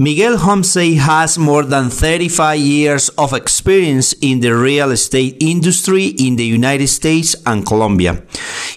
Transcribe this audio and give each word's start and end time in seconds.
Miguel 0.00 0.38
Homsey 0.38 0.96
has 0.96 1.36
more 1.36 1.62
than 1.62 1.90
35 1.90 2.58
years 2.58 3.10
of 3.18 3.34
experience 3.34 4.14
in 4.22 4.40
the 4.40 4.48
real 4.48 4.92
estate 4.92 5.36
industry 5.40 6.06
in 6.06 6.36
the 6.36 6.44
United 6.46 6.88
States 6.88 7.36
and 7.44 7.66
Colombia. 7.66 8.22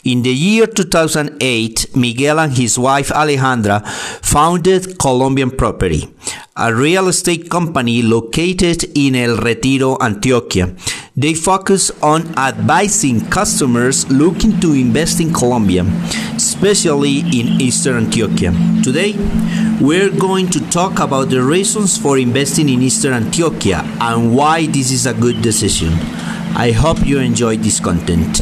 In 0.04 0.21
the 0.21 0.33
year 0.33 0.67
2008, 0.67 1.96
Miguel 1.96 2.41
and 2.41 2.51
his 2.51 2.78
wife 2.78 3.07
Alejandra 3.07 3.88
founded 4.21 4.99
Colombian 4.99 5.51
Property, 5.51 6.13
a 6.57 6.75
real 6.75 7.08
estate 7.08 7.49
company 7.49 8.01
located 8.01 8.83
in 8.94 9.15
El 9.15 9.37
Retiro, 9.37 9.96
Antioquia. 10.01 10.76
They 11.16 11.36
focus 11.36 11.92
on 12.02 12.34
advising 12.40 13.30
customers 13.30 14.10
looking 14.10 14.60
to 14.62 14.74
invest 14.74 15.20
in 15.22 15.32
Colombia, 15.32 15.84
especially 16.36 17.20
in 17.20 17.62
Eastern 17.62 18.08
Antioquia. 18.08 18.52
Today, 18.84 19.13
we're 19.80 20.09
going 20.09 20.48
to 20.49 20.59
talk 20.72 20.99
about 20.99 21.30
the 21.30 21.44
reasons 21.44 21.99
for 21.99 22.18
investing 22.18 22.68
in 22.68 22.81
Eastern 22.81 23.13
Antioquia 23.13 23.84
and 24.02 24.35
why 24.35 24.66
this 24.66 24.90
is 24.90 25.05
a 25.05 25.13
good 25.13 25.44
decision. 25.44 25.94
I 26.57 26.71
hope 26.71 27.05
you 27.05 27.20
enjoy 27.20 27.57
this 27.57 27.80
content. 27.80 28.41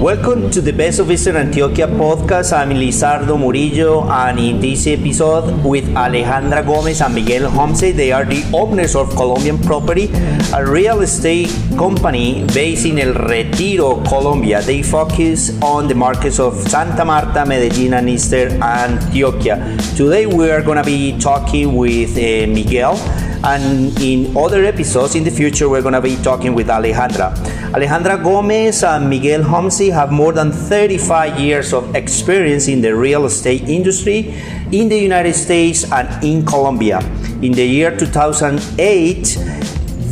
Welcome 0.00 0.50
to 0.52 0.62
the 0.62 0.72
Best 0.72 0.98
of 0.98 1.10
Eastern 1.10 1.36
Antioquia 1.36 1.86
podcast. 1.86 2.54
I'm 2.56 2.70
Lizardo 2.70 3.38
Murillo, 3.38 4.08
and 4.08 4.38
in 4.38 4.58
this 4.58 4.86
episode 4.86 5.62
with 5.62 5.84
Alejandra 5.88 6.64
Gomez 6.64 7.02
and 7.02 7.14
Miguel 7.14 7.50
Homsey, 7.50 7.92
they 7.94 8.10
are 8.10 8.24
the 8.24 8.42
owners 8.54 8.96
of 8.96 9.10
Colombian 9.10 9.58
Property, 9.58 10.08
a 10.54 10.64
real 10.64 11.02
estate 11.02 11.50
company 11.76 12.46
based 12.54 12.86
in 12.86 12.98
El 12.98 13.12
Retiro, 13.12 14.02
Colombia. 14.04 14.62
They 14.62 14.82
focus 14.82 15.60
on 15.60 15.86
the 15.86 15.94
markets 15.94 16.40
of 16.40 16.54
Santa 16.56 17.04
Marta, 17.04 17.44
Medellin, 17.44 17.92
and 17.92 18.08
Eastern 18.08 18.52
Antioquia. 18.62 19.76
Today 19.98 20.24
we 20.24 20.50
are 20.50 20.62
going 20.62 20.78
to 20.78 20.84
be 20.84 21.18
talking 21.18 21.76
with 21.76 22.16
uh, 22.16 22.46
Miguel 22.50 22.96
and 23.44 23.98
in 24.00 24.36
other 24.36 24.64
episodes 24.64 25.14
in 25.14 25.24
the 25.24 25.30
future 25.30 25.68
we're 25.68 25.82
going 25.82 25.94
to 25.94 26.00
be 26.00 26.16
talking 26.16 26.54
with 26.54 26.68
Alejandra. 26.68 27.34
Alejandra 27.72 28.22
Gomez 28.22 28.82
and 28.84 29.08
Miguel 29.08 29.42
Homsey 29.42 29.92
have 29.92 30.12
more 30.12 30.32
than 30.32 30.52
35 30.52 31.38
years 31.38 31.72
of 31.72 31.94
experience 31.94 32.68
in 32.68 32.80
the 32.80 32.94
real 32.94 33.24
estate 33.24 33.68
industry 33.68 34.34
in 34.72 34.88
the 34.88 34.98
United 34.98 35.34
States 35.34 35.90
and 35.90 36.24
in 36.24 36.44
Colombia. 36.44 36.98
In 37.42 37.52
the 37.52 37.64
year 37.64 37.96
2008, 37.96 39.38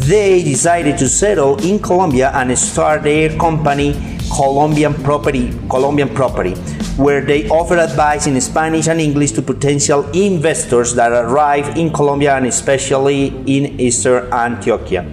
they 0.09 0.43
decided 0.43 0.97
to 0.99 1.09
settle 1.09 1.63
in 1.63 1.79
Colombia 1.79 2.31
and 2.35 2.57
start 2.59 3.03
their 3.03 3.37
company 3.37 4.18
Colombian 4.31 4.95
Property, 4.95 5.53
Colombian 5.69 6.09
Property, 6.09 6.55
where 6.97 7.21
they 7.25 7.49
offer 7.49 7.77
advice 7.79 8.27
in 8.27 8.41
Spanish 8.41 8.89
and 8.89 9.01
English 9.01 9.33
to 9.33 9.43
potential 9.43 10.09
investors 10.11 10.95
that 10.95 11.13
arrive 11.13 11.77
in 11.77 11.93
Colombia 11.93 12.37
and 12.37 12.47
especially 12.47 13.29
in 13.47 13.81
Eastern 13.81 14.31
Antioquia. 14.31 15.05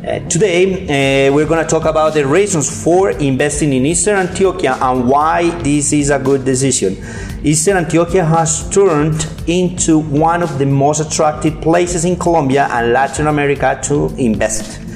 Uh, 0.00 0.18
today, 0.30 1.28
uh, 1.28 1.34
we're 1.34 1.46
going 1.46 1.62
to 1.62 1.70
talk 1.70 1.84
about 1.84 2.14
the 2.14 2.26
reasons 2.26 2.82
for 2.82 3.10
investing 3.10 3.72
in 3.74 3.84
Eastern 3.84 4.26
Antioquia 4.26 4.80
and 4.80 5.06
why 5.06 5.50
this 5.62 5.92
is 5.92 6.08
a 6.08 6.18
good 6.18 6.42
decision. 6.44 6.96
Eastern 7.44 7.84
Antioquia 7.84 8.26
has 8.26 8.68
turned 8.70 9.26
into 9.46 9.98
one 9.98 10.42
of 10.42 10.58
the 10.58 10.64
most 10.64 11.00
attractive 11.00 11.60
places 11.60 12.04
in 12.04 12.16
Colombia 12.16 12.66
and 12.70 12.92
Latin 12.92 13.26
America 13.26 13.78
to 13.82 14.14
invest. 14.16 14.89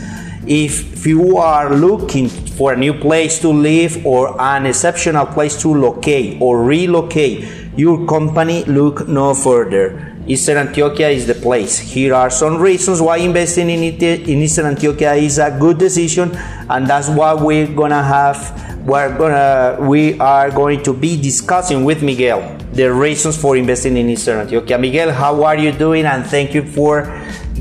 If 0.46 1.06
you 1.06 1.38
are 1.38 1.74
looking 1.74 2.28
for 2.28 2.74
a 2.74 2.76
new 2.76 2.92
place 2.92 3.40
to 3.40 3.48
live 3.48 4.04
or 4.04 4.40
an 4.40 4.66
exceptional 4.66 5.24
place 5.24 5.60
to 5.62 5.74
locate 5.74 6.40
or 6.40 6.62
relocate 6.62 7.48
your 7.76 8.06
company, 8.06 8.64
look 8.64 9.08
no 9.08 9.34
further. 9.34 10.14
Eastern 10.26 10.66
Antioquia 10.66 11.12
is 11.12 11.26
the 11.26 11.34
place. 11.34 11.78
Here 11.78 12.14
are 12.14 12.30
some 12.30 12.58
reasons 12.58 13.00
why 13.00 13.18
investing 13.18 13.70
in, 13.70 13.82
it, 13.82 14.02
in 14.02 14.42
Eastern 14.42 14.74
Antioquia 14.74 15.16
is 15.16 15.38
a 15.38 15.56
good 15.58 15.78
decision, 15.78 16.34
and 16.68 16.86
that's 16.86 17.08
why 17.08 17.34
we're 17.34 17.66
gonna 17.66 18.02
have 18.02 18.62
we're 18.86 19.16
gonna 19.16 19.78
we 19.80 20.18
are 20.20 20.50
going 20.50 20.82
to 20.82 20.92
be 20.92 21.20
discussing 21.20 21.84
with 21.84 22.02
Miguel 22.02 22.58
the 22.72 22.92
reasons 22.92 23.40
for 23.40 23.56
investing 23.56 23.96
in 23.96 24.10
Eastern 24.10 24.46
Antioquia. 24.46 24.80
Miguel, 24.80 25.12
how 25.12 25.42
are 25.44 25.56
you 25.56 25.72
doing? 25.72 26.04
And 26.04 26.26
thank 26.26 26.54
you 26.54 26.62
for 26.62 27.06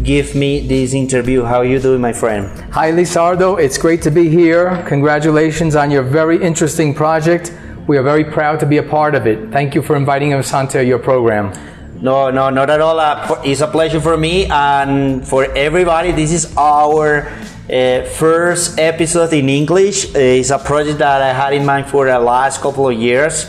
give 0.02 0.34
me 0.34 0.68
this 0.68 0.94
interview. 0.94 1.44
How 1.44 1.58
are 1.58 1.66
you 1.66 1.80
doing, 1.80 2.02
my 2.02 2.14
friend? 2.14 2.50
Hi, 2.74 2.92
Lizardo. 2.92 3.62
It's 3.62 3.78
great 3.78 4.02
to 4.04 4.12
be 4.12 4.30
here. 4.30 4.84
Congratulations 4.88 5.76
on 5.76 5.92
your 5.92 6.04
very 6.04 6.42
interesting 6.42 6.94
project. 6.94 7.54
We 7.88 7.98
are 7.98 8.04
very 8.04 8.26
proud 8.26 8.60
to 8.62 8.66
be 8.66 8.78
a 8.78 8.84
part 8.84 9.14
of 9.14 9.28
it. 9.28 9.52
Thank 9.52 9.76
you 9.76 9.82
for 9.82 9.96
inviting 9.96 10.34
us 10.34 10.54
onto 10.54 10.80
your 10.80 11.00
program. 11.00 11.54
No, 12.02 12.32
no, 12.32 12.50
not 12.50 12.70
at 12.70 12.82
all. 12.82 13.00
Uh, 13.00 13.42
it's 13.46 13.62
a 13.62 13.68
pleasure 13.68 14.02
for 14.02 14.18
me 14.18 14.46
and 14.48 15.26
for 15.26 15.46
everybody. 15.56 16.12
This 16.12 16.32
is 16.32 16.54
our 16.58 17.28
uh, 17.70 18.04
first 18.04 18.80
episode 18.80 19.32
in 19.32 19.48
English. 19.48 20.14
Uh, 20.14 20.20
it's 20.20 20.50
a 20.50 20.60
project 20.60 20.98
that 21.00 21.22
I 21.22 21.32
had 21.32 21.54
in 21.54 21.66
mind 21.66 21.88
for 21.88 22.06
the 22.06 22.20
last 22.20 22.62
couple 22.62 22.90
of 22.90 22.98
years. 22.98 23.46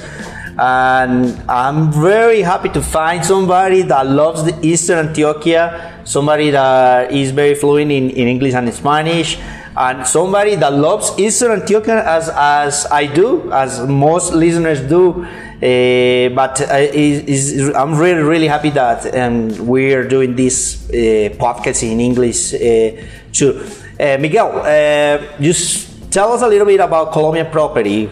And 0.57 1.43
I'm 1.51 1.91
very 1.93 2.43
happy 2.43 2.69
to 2.71 2.81
find 2.81 3.25
somebody 3.25 3.83
that 3.83 4.07
loves 4.07 4.45
the 4.45 4.57
Eastern 4.65 5.09
Antioquia, 5.09 6.07
somebody 6.07 6.51
that 6.51 7.11
is 7.11 7.33
very 7.33 7.55
fluent 7.55 7.91
in, 7.91 8.11
in 8.11 8.29
English 8.29 8.55
and 8.55 8.73
Spanish, 8.73 9.39
and 9.77 10.07
somebody 10.07 10.55
that 10.55 10.73
loves 10.73 11.19
Eastern 11.19 11.61
Antioquia 11.61 12.05
as, 12.05 12.31
as 12.33 12.87
I 12.87 13.07
do, 13.07 13.51
as 13.53 13.81
most 13.87 14.33
listeners 14.33 14.81
do. 14.81 15.25
Uh, 15.25 16.29
but 16.35 16.61
is, 16.71 17.75
I'm 17.75 17.97
really, 17.97 18.23
really 18.23 18.47
happy 18.47 18.71
that 18.71 19.13
um, 19.17 19.67
we're 19.67 20.07
doing 20.07 20.37
this 20.37 20.89
uh, 20.91 21.35
podcast 21.39 21.83
in 21.91 22.01
English 22.01 22.51
too. 23.33 23.65
Miguel, 23.99 24.63
just 25.41 25.94
tell 26.15 26.33
us 26.33 26.43
a 26.43 26.47
little 26.47 26.65
bit 26.65 26.79
about 26.79 27.13
Colombian 27.13 27.51
property, 27.51 28.09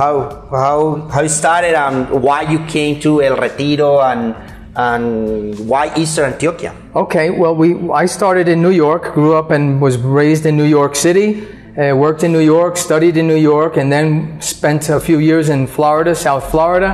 how 0.00 0.14
how 0.50 1.08
how 1.12 1.22
it 1.22 1.30
started, 1.30 1.74
and 1.74 2.22
why 2.22 2.42
you 2.42 2.58
came 2.66 3.00
to 3.00 3.22
El 3.22 3.36
Retiro, 3.36 4.00
and 4.00 4.36
and 4.76 5.58
why 5.70 5.84
Eastern 5.96 6.32
Antioquia. 6.32 6.72
Okay, 6.94 7.30
well, 7.30 7.56
we 7.56 7.68
I 7.90 8.06
started 8.06 8.46
in 8.46 8.60
New 8.60 8.76
York, 8.84 9.14
grew 9.14 9.34
up 9.34 9.50
and 9.50 9.80
was 9.80 9.96
raised 9.96 10.44
in 10.44 10.56
New 10.56 10.70
York 10.78 10.94
City. 10.94 11.28
Uh, 11.76 11.94
worked 11.94 12.22
in 12.24 12.32
New 12.32 12.46
York, 12.56 12.74
studied 12.78 13.18
in 13.18 13.26
New 13.26 13.42
York, 13.52 13.76
and 13.76 13.92
then 13.92 14.40
spent 14.40 14.88
a 14.88 14.98
few 14.98 15.18
years 15.18 15.50
in 15.50 15.66
Florida, 15.66 16.14
South 16.14 16.50
Florida, 16.50 16.90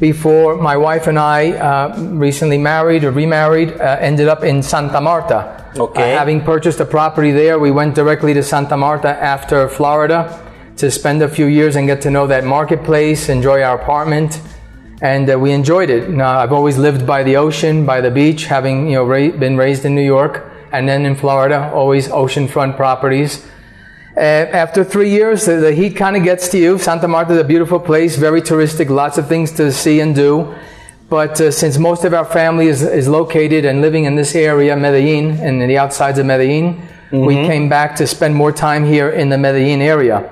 before 0.00 0.56
my 0.56 0.78
wife 0.78 1.08
and 1.08 1.18
I 1.18 1.50
uh, 1.52 1.94
recently 2.26 2.56
married 2.56 3.04
or 3.04 3.10
remarried, 3.10 3.70
uh, 3.72 3.98
ended 4.00 4.28
up 4.28 4.44
in 4.44 4.62
Santa 4.62 5.00
Marta. 5.02 5.67
Okay. 5.78 6.14
Uh, 6.14 6.18
having 6.18 6.40
purchased 6.40 6.80
a 6.80 6.84
property 6.84 7.30
there, 7.30 7.58
we 7.58 7.70
went 7.70 7.94
directly 7.94 8.34
to 8.34 8.42
Santa 8.42 8.76
Marta 8.76 9.08
after 9.08 9.68
Florida 9.68 10.44
to 10.76 10.90
spend 10.90 11.22
a 11.22 11.28
few 11.28 11.46
years 11.46 11.76
and 11.76 11.86
get 11.86 12.00
to 12.02 12.10
know 12.10 12.26
that 12.26 12.44
marketplace, 12.44 13.28
enjoy 13.28 13.62
our 13.62 13.80
apartment, 13.80 14.40
and 15.02 15.30
uh, 15.30 15.38
we 15.38 15.52
enjoyed 15.52 15.90
it. 15.90 16.10
Now, 16.10 16.38
I've 16.38 16.52
always 16.52 16.78
lived 16.78 17.06
by 17.06 17.22
the 17.22 17.36
ocean, 17.36 17.86
by 17.86 18.00
the 18.00 18.10
beach, 18.10 18.46
having 18.46 18.88
you 18.88 18.94
know 18.94 19.04
ra- 19.04 19.30
been 19.30 19.56
raised 19.56 19.84
in 19.84 19.94
New 19.94 20.04
York, 20.04 20.50
and 20.72 20.88
then 20.88 21.06
in 21.06 21.14
Florida, 21.14 21.70
always 21.72 22.08
oceanfront 22.08 22.76
properties. 22.76 23.46
Uh, 24.16 24.20
after 24.20 24.82
three 24.82 25.10
years, 25.10 25.46
the, 25.46 25.56
the 25.56 25.72
heat 25.72 25.94
kind 25.94 26.16
of 26.16 26.24
gets 26.24 26.48
to 26.48 26.58
you. 26.58 26.76
Santa 26.76 27.06
Marta 27.06 27.34
is 27.34 27.38
a 27.38 27.44
beautiful 27.44 27.78
place, 27.78 28.16
very 28.16 28.42
touristic, 28.42 28.88
lots 28.88 29.16
of 29.16 29.28
things 29.28 29.52
to 29.52 29.70
see 29.70 30.00
and 30.00 30.16
do. 30.16 30.52
But 31.08 31.40
uh, 31.40 31.50
since 31.50 31.78
most 31.78 32.04
of 32.04 32.12
our 32.12 32.24
family 32.24 32.66
is, 32.66 32.82
is 32.82 33.08
located 33.08 33.64
and 33.64 33.80
living 33.80 34.04
in 34.04 34.14
this 34.14 34.34
area, 34.34 34.76
Medellin, 34.76 35.40
and 35.40 35.62
in 35.62 35.68
the 35.68 35.78
outsides 35.78 36.18
of 36.18 36.26
Medellin, 36.26 36.82
we 37.10 37.34
came 37.34 37.70
back 37.70 37.96
to 37.96 38.06
spend 38.06 38.34
more 38.34 38.52
time 38.52 38.84
here 38.84 39.08
in 39.08 39.30
the 39.30 39.38
Medellin 39.38 39.80
area. 39.80 40.30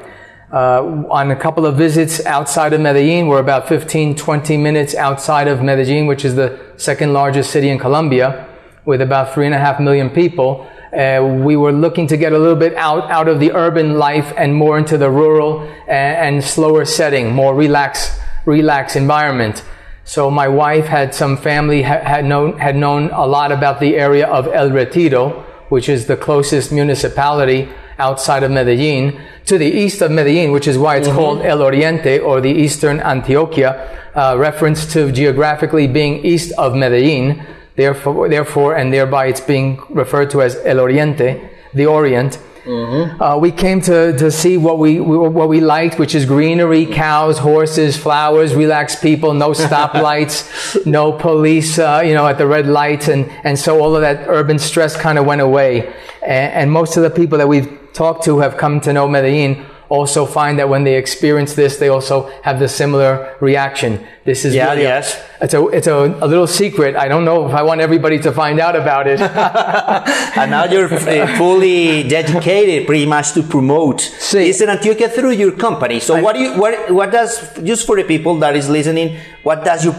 Uh, 0.52 1.06
on 1.11 1.31
a 1.31 1.37
couple 1.37 1.64
of 1.64 1.76
visits 1.76 2.25
outside 2.26 2.75
of 2.75 2.81
Medellin, 2.81 3.26
we're 3.26 3.40
about 3.40 3.69
15, 3.69 4.14
20 4.17 4.56
minutes 4.58 4.94
outside 4.94 5.49
of 5.49 5.62
Medellin, 5.62 6.06
which 6.06 6.25
is 6.25 6.34
the 6.34 6.61
second 6.76 7.14
largest 7.14 7.50
city 7.50 7.70
in 7.70 7.78
Colombia, 7.78 8.46
with 8.84 9.00
about 9.00 9.32
three 9.32 9.46
and 9.46 9.55
a 9.55 9.58
half 9.58 9.81
million 9.81 10.11
people. 10.11 10.69
uh, 10.93 11.23
we 11.44 11.56
were 11.56 11.73
looking 11.73 12.06
to 12.06 12.17
get 12.17 12.32
a 12.32 12.38
little 12.38 12.56
bit 12.56 12.75
out, 12.75 13.11
out 13.11 13.28
of 13.28 13.40
the 13.40 13.52
urban 13.52 13.99
life 13.99 14.32
and 14.37 14.55
more 14.55 14.78
into 14.78 14.96
the 14.96 15.11
rural 15.11 15.62
and, 15.88 16.37
and 16.37 16.44
slower 16.44 16.84
setting, 16.84 17.32
more 17.32 17.55
relaxed, 17.55 18.20
relaxed 18.44 18.96
environment. 18.96 19.64
So 20.06 20.30
my 20.30 20.46
wife 20.46 20.86
had 20.86 21.14
some 21.14 21.36
family 21.36 21.82
had 21.82 22.24
known 22.24 22.58
had 22.58 22.76
known 22.76 23.10
a 23.10 23.26
lot 23.26 23.50
about 23.50 23.80
the 23.80 23.96
area 23.96 24.24
of 24.28 24.46
El 24.46 24.70
Retiro, 24.70 25.44
which 25.68 25.88
is 25.88 26.06
the 26.06 26.16
closest 26.16 26.70
municipality 26.70 27.68
outside 27.98 28.44
of 28.44 28.52
Medellin, 28.52 29.20
to 29.46 29.58
the 29.58 29.66
east 29.66 30.02
of 30.02 30.12
Medellin, 30.12 30.52
which 30.52 30.68
is 30.68 30.78
why 30.78 30.96
it's 30.96 31.08
mm-hmm. 31.08 31.16
called 31.16 31.40
El 31.42 31.60
Oriente 31.60 32.20
or 32.20 32.40
the 32.40 32.52
Eastern 32.52 33.00
Antioquia, 33.00 33.98
uh, 34.14 34.36
reference 34.38 34.92
to 34.92 35.10
geographically 35.10 35.88
being 35.88 36.24
east 36.24 36.52
of 36.56 36.76
Medellin. 36.76 37.44
Therefore, 37.74 38.28
therefore, 38.28 38.76
and 38.76 38.92
thereby 38.92 39.26
it's 39.26 39.40
being 39.40 39.82
referred 39.90 40.30
to 40.30 40.40
as 40.40 40.54
El 40.64 40.78
Oriente, 40.78 41.50
the 41.74 41.86
Orient. 41.86 42.38
Mm-hmm. 42.66 43.22
Uh, 43.22 43.36
we 43.38 43.52
came 43.52 43.80
to, 43.82 44.16
to 44.18 44.30
see 44.30 44.56
what 44.56 44.78
we, 44.78 44.98
what 44.98 45.48
we 45.48 45.60
liked, 45.60 46.00
which 46.00 46.16
is 46.16 46.26
greenery, 46.26 46.84
cows, 46.84 47.38
horses, 47.38 47.96
flowers, 47.96 48.56
relaxed 48.56 49.00
people, 49.00 49.34
no 49.34 49.50
stoplights, 49.52 50.84
no 50.84 51.12
police, 51.12 51.78
uh, 51.78 52.02
you 52.04 52.12
know, 52.12 52.26
at 52.26 52.38
the 52.38 52.46
red 52.46 52.66
lights, 52.66 53.06
and 53.08 53.30
and 53.44 53.56
so 53.58 53.80
all 53.80 53.94
of 53.94 54.00
that 54.00 54.26
urban 54.28 54.58
stress 54.58 54.96
kind 54.96 55.16
of 55.16 55.26
went 55.26 55.40
away. 55.40 55.86
And, 56.22 56.52
and 56.52 56.72
most 56.72 56.96
of 56.96 57.04
the 57.04 57.10
people 57.10 57.38
that 57.38 57.48
we've 57.48 57.78
talked 57.92 58.24
to 58.24 58.38
have 58.40 58.56
come 58.56 58.80
to 58.80 58.92
know 58.92 59.06
Medellin 59.06 59.64
also 59.88 60.26
find 60.26 60.58
that 60.58 60.68
when 60.68 60.84
they 60.84 60.96
experience 60.96 61.54
this, 61.54 61.76
they 61.76 61.88
also 61.88 62.30
have 62.42 62.58
the 62.58 62.68
similar 62.68 63.36
reaction. 63.40 64.04
This 64.24 64.44
is 64.44 64.56
yeah, 64.56 64.70
really 64.70 64.82
yes. 64.82 65.14
A, 65.40 65.44
it's 65.44 65.54
a 65.54 65.66
it's 65.68 65.86
a, 65.86 65.94
a, 65.94 66.26
little 66.26 66.48
secret. 66.48 66.96
I 66.96 67.06
don't 67.06 67.24
know 67.24 67.46
if 67.48 67.54
I 67.54 67.62
want 67.62 67.80
everybody 67.80 68.18
to 68.20 68.32
find 68.32 68.58
out 68.58 68.74
about 68.74 69.06
it. 69.06 69.20
and 70.36 70.50
now 70.50 70.64
you're 70.64 70.88
fully 71.36 72.02
dedicated, 72.02 72.86
pretty 72.86 73.06
much, 73.06 73.34
to 73.34 73.44
promote 73.44 74.00
sí. 74.00 74.46
Eastern 74.48 74.70
Antioquia 74.70 75.08
through 75.12 75.30
your 75.30 75.52
company. 75.52 76.00
So, 76.00 76.16
I, 76.16 76.22
what 76.22 76.34
do 76.34 76.40
you 76.40 76.58
what 76.58 76.90
what 76.90 77.12
does 77.12 77.54
just 77.62 77.86
for 77.86 77.94
the 77.96 78.02
people 78.02 78.34
that 78.40 78.56
is 78.56 78.68
listening? 78.68 79.16
What 79.44 79.64
does 79.64 79.84
your 79.84 79.94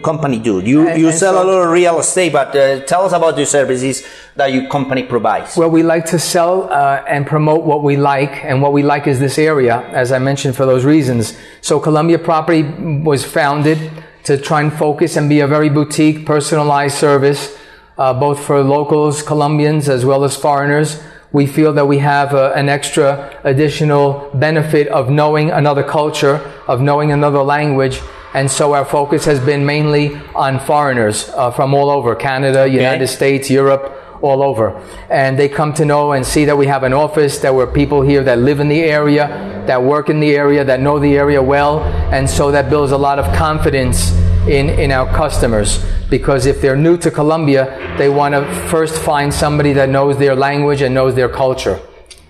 company 0.00 0.38
do? 0.38 0.60
You 0.60 0.94
you 0.94 1.10
sell 1.10 1.34
so, 1.34 1.42
a 1.42 1.44
lot 1.44 1.62
of 1.64 1.70
real 1.70 1.98
estate, 2.00 2.34
but 2.34 2.54
uh, 2.54 2.80
tell 2.84 3.06
us 3.06 3.14
about 3.14 3.38
your 3.38 3.46
services 3.46 4.06
that 4.36 4.52
your 4.52 4.68
company 4.68 5.04
provides. 5.04 5.56
Well, 5.56 5.70
we 5.70 5.82
like 5.82 6.04
to 6.06 6.18
sell 6.18 6.70
uh, 6.70 7.02
and 7.08 7.26
promote 7.26 7.64
what 7.64 7.82
we 7.82 7.96
like, 7.96 8.44
and 8.44 8.60
what 8.60 8.72
we 8.74 8.82
like 8.82 9.06
is 9.06 9.18
this 9.18 9.29
area, 9.38 9.80
as 9.90 10.12
I 10.12 10.18
mentioned, 10.18 10.56
for 10.56 10.66
those 10.66 10.84
reasons. 10.84 11.36
So, 11.60 11.80
Columbia 11.80 12.18
Property 12.18 12.62
was 12.62 13.24
founded 13.24 13.78
to 14.24 14.36
try 14.38 14.62
and 14.62 14.72
focus 14.72 15.16
and 15.16 15.28
be 15.28 15.40
a 15.40 15.46
very 15.46 15.68
boutique, 15.68 16.26
personalized 16.26 16.96
service, 16.96 17.56
uh, 17.98 18.14
both 18.14 18.40
for 18.44 18.62
locals, 18.62 19.22
Colombians, 19.22 19.88
as 19.88 20.04
well 20.04 20.24
as 20.24 20.36
foreigners. 20.36 21.02
We 21.32 21.46
feel 21.46 21.72
that 21.74 21.86
we 21.86 21.98
have 21.98 22.34
uh, 22.34 22.52
an 22.56 22.68
extra 22.68 23.40
additional 23.44 24.30
benefit 24.34 24.88
of 24.88 25.10
knowing 25.10 25.50
another 25.50 25.82
culture, 25.82 26.36
of 26.66 26.80
knowing 26.80 27.12
another 27.12 27.42
language, 27.42 28.00
and 28.32 28.50
so 28.50 28.74
our 28.74 28.84
focus 28.84 29.24
has 29.24 29.40
been 29.40 29.66
mainly 29.66 30.16
on 30.34 30.60
foreigners 30.60 31.28
uh, 31.30 31.50
from 31.50 31.74
all 31.74 31.90
over 31.90 32.14
Canada, 32.14 32.66
United 32.66 33.04
okay. 33.04 33.06
States, 33.06 33.50
Europe, 33.50 33.99
all 34.22 34.42
over. 34.42 34.80
And 35.08 35.38
they 35.38 35.48
come 35.48 35.72
to 35.74 35.84
know 35.84 36.12
and 36.12 36.24
see 36.24 36.44
that 36.44 36.56
we 36.56 36.66
have 36.66 36.82
an 36.82 36.92
office, 36.92 37.38
that 37.38 37.54
we're 37.54 37.66
people 37.66 38.02
here 38.02 38.22
that 38.24 38.38
live 38.38 38.60
in 38.60 38.68
the 38.68 38.80
area, 38.80 39.62
that 39.66 39.82
work 39.82 40.08
in 40.08 40.20
the 40.20 40.34
area, 40.34 40.64
that 40.64 40.80
know 40.80 40.98
the 40.98 41.16
area 41.16 41.42
well. 41.42 41.80
And 42.12 42.28
so 42.28 42.50
that 42.50 42.70
builds 42.70 42.92
a 42.92 42.98
lot 42.98 43.18
of 43.18 43.24
confidence 43.36 44.12
in, 44.46 44.68
in 44.70 44.90
our 44.90 45.06
customers. 45.14 45.84
Because 46.08 46.46
if 46.46 46.60
they're 46.60 46.76
new 46.76 46.96
to 46.98 47.10
Colombia, 47.10 47.94
they 47.96 48.08
want 48.08 48.34
to 48.34 48.44
first 48.68 49.00
find 49.00 49.32
somebody 49.32 49.72
that 49.74 49.88
knows 49.88 50.18
their 50.18 50.34
language 50.34 50.82
and 50.82 50.94
knows 50.94 51.14
their 51.14 51.28
culture. 51.28 51.80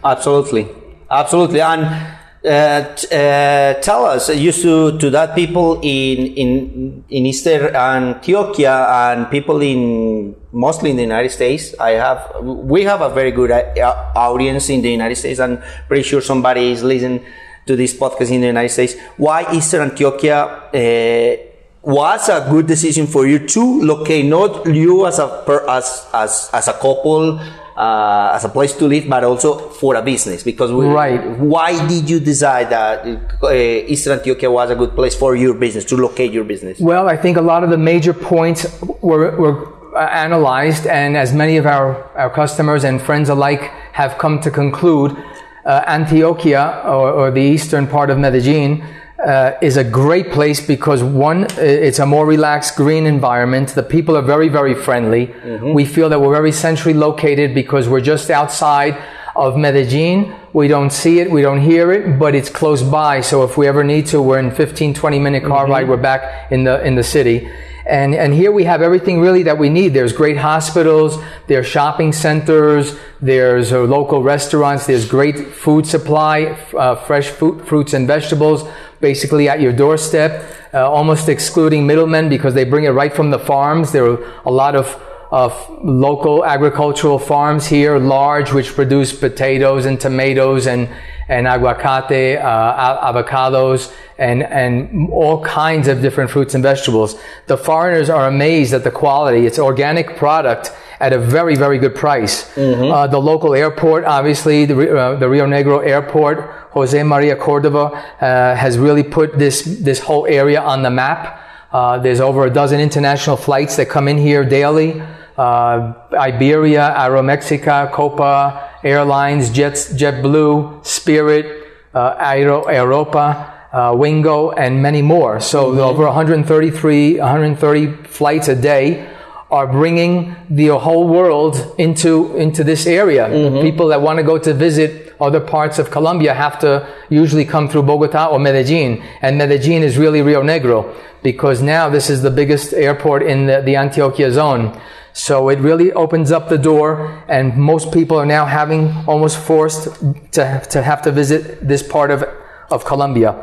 Absolutely. 0.04 0.68
Absolutely. 1.10 1.60
And 1.60 2.16
tell 2.42 4.06
us, 4.06 4.28
used 4.34 4.62
to, 4.62 4.98
to 4.98 5.10
that 5.10 5.34
people 5.34 5.80
in, 5.82 6.26
in, 6.34 7.04
in 7.08 7.26
Eastern 7.26 7.74
Antioquia 7.74 9.12
and 9.12 9.30
people 9.30 9.60
in, 9.60 10.34
mostly 10.52 10.90
in 10.90 10.96
the 10.96 11.02
United 11.02 11.30
States. 11.30 11.74
I 11.78 11.90
have, 11.90 12.36
we 12.42 12.84
have 12.84 13.02
a 13.02 13.10
very 13.10 13.30
good 13.30 13.50
uh, 13.50 14.12
audience 14.16 14.70
in 14.70 14.80
the 14.82 14.90
United 14.90 15.16
States 15.16 15.40
and 15.40 15.62
pretty 15.88 16.02
sure 16.02 16.20
somebody 16.20 16.72
is 16.72 16.82
listening 16.82 17.24
to 17.66 17.76
this 17.76 17.94
podcast 17.94 18.30
in 18.30 18.40
the 18.40 18.46
United 18.46 18.70
States. 18.70 18.96
Why 19.16 19.52
Eastern 19.52 19.90
Antioquia, 19.90 20.74
uh, 20.74 21.50
was 21.82 22.28
a 22.28 22.46
good 22.50 22.66
decision 22.66 23.06
for 23.06 23.26
you 23.26 23.46
to 23.46 23.82
locate 23.82 24.26
not 24.26 24.66
you 24.66 25.06
as 25.06 25.18
a 25.18 25.42
per, 25.46 25.66
as 25.68 26.06
as 26.12 26.50
as 26.52 26.68
a 26.68 26.74
couple 26.74 27.40
uh, 27.80 28.32
as 28.34 28.44
a 28.44 28.48
place 28.50 28.74
to 28.74 28.84
live, 28.86 29.08
but 29.08 29.24
also 29.24 29.70
for 29.70 29.94
a 29.94 30.02
business. 30.02 30.42
Because 30.42 30.70
we, 30.70 30.84
right, 30.84 31.22
why 31.38 31.70
did 31.88 32.10
you 32.10 32.20
decide 32.20 32.68
that 32.68 33.06
uh, 33.42 33.52
Eastern 33.92 34.18
Antioquia 34.18 34.52
was 34.52 34.70
a 34.70 34.76
good 34.76 34.94
place 34.94 35.14
for 35.14 35.34
your 35.34 35.54
business 35.54 35.84
to 35.86 35.96
locate 35.96 36.30
your 36.30 36.44
business? 36.44 36.78
Well, 36.78 37.08
I 37.08 37.16
think 37.16 37.38
a 37.38 37.40
lot 37.52 37.64
of 37.64 37.70
the 37.70 37.78
major 37.78 38.12
points 38.12 38.60
were, 39.00 39.34
were 39.42 39.96
uh, 39.96 40.00
analyzed, 40.26 40.86
and 40.86 41.16
as 41.16 41.32
many 41.32 41.56
of 41.56 41.66
our, 41.66 42.04
our 42.18 42.28
customers 42.28 42.84
and 42.84 43.00
friends 43.00 43.30
alike 43.30 43.62
have 43.92 44.18
come 44.18 44.40
to 44.40 44.50
conclude, 44.50 45.16
uh, 45.64 45.82
Antioquia 45.98 46.84
or, 46.84 47.10
or 47.12 47.30
the 47.30 47.40
eastern 47.40 47.86
part 47.86 48.10
of 48.10 48.18
Medellin 48.18 48.84
uh, 49.26 49.52
is 49.60 49.76
a 49.76 49.84
great 49.84 50.30
place 50.32 50.64
because 50.66 51.02
one, 51.02 51.46
it's 51.58 51.98
a 51.98 52.06
more 52.06 52.26
relaxed, 52.26 52.76
green 52.76 53.06
environment. 53.06 53.70
The 53.70 53.82
people 53.82 54.16
are 54.16 54.22
very, 54.22 54.48
very 54.48 54.74
friendly. 54.74 55.28
Mm-hmm. 55.28 55.72
We 55.72 55.84
feel 55.84 56.08
that 56.08 56.20
we're 56.20 56.32
very 56.32 56.52
centrally 56.52 56.96
located 56.96 57.54
because 57.54 57.88
we're 57.88 58.00
just 58.00 58.30
outside 58.30 58.96
of 59.36 59.56
Medellin. 59.56 60.34
We 60.52 60.66
don't 60.68 60.90
see 60.90 61.20
it, 61.20 61.30
we 61.30 61.42
don't 61.42 61.60
hear 61.60 61.92
it, 61.92 62.18
but 62.18 62.34
it's 62.34 62.50
close 62.50 62.82
by. 62.82 63.20
So 63.20 63.44
if 63.44 63.56
we 63.56 63.68
ever 63.68 63.84
need 63.84 64.06
to, 64.06 64.20
we're 64.20 64.38
in 64.38 64.50
15, 64.50 64.94
20 64.94 65.18
minute 65.18 65.44
car 65.44 65.64
mm-hmm. 65.64 65.72
ride. 65.72 65.88
We're 65.88 65.96
back 65.96 66.50
in 66.50 66.64
the 66.64 66.84
in 66.84 66.96
the 66.96 67.04
city. 67.04 67.50
And, 67.86 68.14
and 68.14 68.32
here 68.32 68.52
we 68.52 68.64
have 68.64 68.82
everything 68.82 69.20
really 69.20 69.42
that 69.44 69.58
we 69.58 69.68
need. 69.68 69.94
There's 69.94 70.12
great 70.12 70.36
hospitals, 70.36 71.18
there's 71.48 71.66
shopping 71.66 72.12
centers, 72.12 72.96
there's 73.20 73.72
uh, 73.72 73.82
local 73.82 74.22
restaurants, 74.22 74.86
there's 74.86 75.08
great 75.08 75.48
food 75.48 75.86
supply, 75.86 76.56
uh, 76.76 76.94
fresh 76.94 77.30
fruit, 77.30 77.66
fruits 77.66 77.92
and 77.92 78.06
vegetables 78.06 78.68
basically 79.00 79.48
at 79.48 79.60
your 79.60 79.72
doorstep, 79.72 80.44
uh, 80.74 80.88
almost 80.88 81.28
excluding 81.28 81.86
middlemen 81.86 82.28
because 82.28 82.54
they 82.54 82.64
bring 82.64 82.84
it 82.84 82.90
right 82.90 83.12
from 83.12 83.30
the 83.30 83.38
farms. 83.38 83.92
There 83.92 84.04
are 84.04 84.32
a 84.44 84.50
lot 84.50 84.76
of 84.76 84.86
of 85.30 85.54
local 85.84 86.44
agricultural 86.44 87.18
farms 87.18 87.66
here, 87.66 87.98
large, 87.98 88.52
which 88.52 88.74
produce 88.74 89.12
potatoes 89.12 89.86
and 89.86 90.00
tomatoes 90.00 90.66
and, 90.66 90.88
and 91.28 91.46
aguacate, 91.46 92.42
uh, 92.42 93.12
avocados, 93.12 93.92
and, 94.18 94.42
and 94.42 95.08
all 95.10 95.42
kinds 95.44 95.86
of 95.86 96.02
different 96.02 96.30
fruits 96.30 96.54
and 96.54 96.62
vegetables. 96.62 97.16
The 97.46 97.56
foreigners 97.56 98.10
are 98.10 98.26
amazed 98.26 98.74
at 98.74 98.82
the 98.82 98.90
quality. 98.90 99.46
It's 99.46 99.58
organic 99.58 100.16
product 100.16 100.72
at 100.98 101.12
a 101.12 101.18
very, 101.18 101.54
very 101.54 101.78
good 101.78 101.94
price. 101.94 102.52
Mm-hmm. 102.54 102.92
Uh, 102.92 103.06
the 103.06 103.18
local 103.18 103.54
airport, 103.54 104.04
obviously, 104.04 104.66
the, 104.66 104.96
uh, 104.96 105.14
the 105.16 105.28
Rio 105.28 105.46
Negro 105.46 105.84
airport, 105.86 106.50
Jose 106.72 107.02
Maria 107.02 107.36
Cordova, 107.36 107.84
uh, 107.84 108.54
has 108.54 108.78
really 108.78 109.02
put 109.04 109.38
this, 109.38 109.62
this 109.62 110.00
whole 110.00 110.26
area 110.26 110.60
on 110.60 110.82
the 110.82 110.90
map. 110.90 111.40
Uh, 111.72 111.98
there's 111.98 112.20
over 112.20 112.46
a 112.46 112.50
dozen 112.50 112.80
international 112.80 113.36
flights 113.36 113.76
that 113.76 113.88
come 113.88 114.08
in 114.08 114.18
here 114.18 114.44
daily. 114.44 115.00
Uh, 115.40 115.94
Iberia, 116.12 116.94
Aeromexico, 116.98 117.90
Copa 117.90 118.70
Airlines, 118.84 119.48
Jets, 119.48 119.90
JetBlue, 119.90 120.84
Spirit, 120.84 121.66
uh, 121.94 122.14
Aero, 122.18 122.68
Europa, 122.68 123.68
uh, 123.72 123.94
Wingo, 123.96 124.50
and 124.50 124.82
many 124.82 125.00
more. 125.00 125.40
So 125.40 125.70
mm-hmm. 125.70 125.80
over 125.80 126.04
133, 126.04 127.20
130 127.20 128.04
flights 128.04 128.48
a 128.48 128.54
day 128.54 129.08
are 129.50 129.66
bringing 129.66 130.36
the 130.50 130.78
whole 130.78 131.08
world 131.08 131.74
into 131.78 132.36
into 132.36 132.62
this 132.62 132.86
area. 132.86 133.26
Mm-hmm. 133.26 133.62
People 133.62 133.88
that 133.88 134.02
want 134.02 134.18
to 134.18 134.22
go 134.22 134.36
to 134.36 134.52
visit 134.52 135.16
other 135.22 135.40
parts 135.40 135.78
of 135.78 135.90
Colombia 135.90 136.34
have 136.34 136.58
to 136.58 136.86
usually 137.08 137.46
come 137.46 137.66
through 137.66 137.84
Bogota 137.84 138.26
or 138.26 138.38
Medellin, 138.38 139.02
and 139.22 139.38
Medellin 139.38 139.82
is 139.82 139.96
really 139.96 140.20
Rio 140.20 140.42
Negro 140.42 140.94
because 141.22 141.62
now 141.62 141.88
this 141.88 142.08
is 142.10 142.22
the 142.22 142.30
biggest 142.30 142.72
airport 142.72 143.22
in 143.22 143.46
the, 143.46 143.60
the 143.60 143.74
Antioquia 143.74 144.30
zone. 144.30 144.78
So 145.12 145.48
it 145.48 145.58
really 145.58 145.92
opens 145.92 146.30
up 146.30 146.48
the 146.48 146.58
door, 146.58 147.24
and 147.28 147.56
most 147.56 147.92
people 147.92 148.16
are 148.16 148.26
now 148.26 148.46
having 148.46 148.94
almost 149.06 149.38
forced 149.38 149.88
to 150.32 150.44
have 150.44 150.68
to, 150.68 150.82
have 150.82 151.02
to 151.02 151.12
visit 151.12 151.66
this 151.66 151.82
part 151.82 152.10
of 152.10 152.24
of 152.70 152.84
Colombia. 152.84 153.34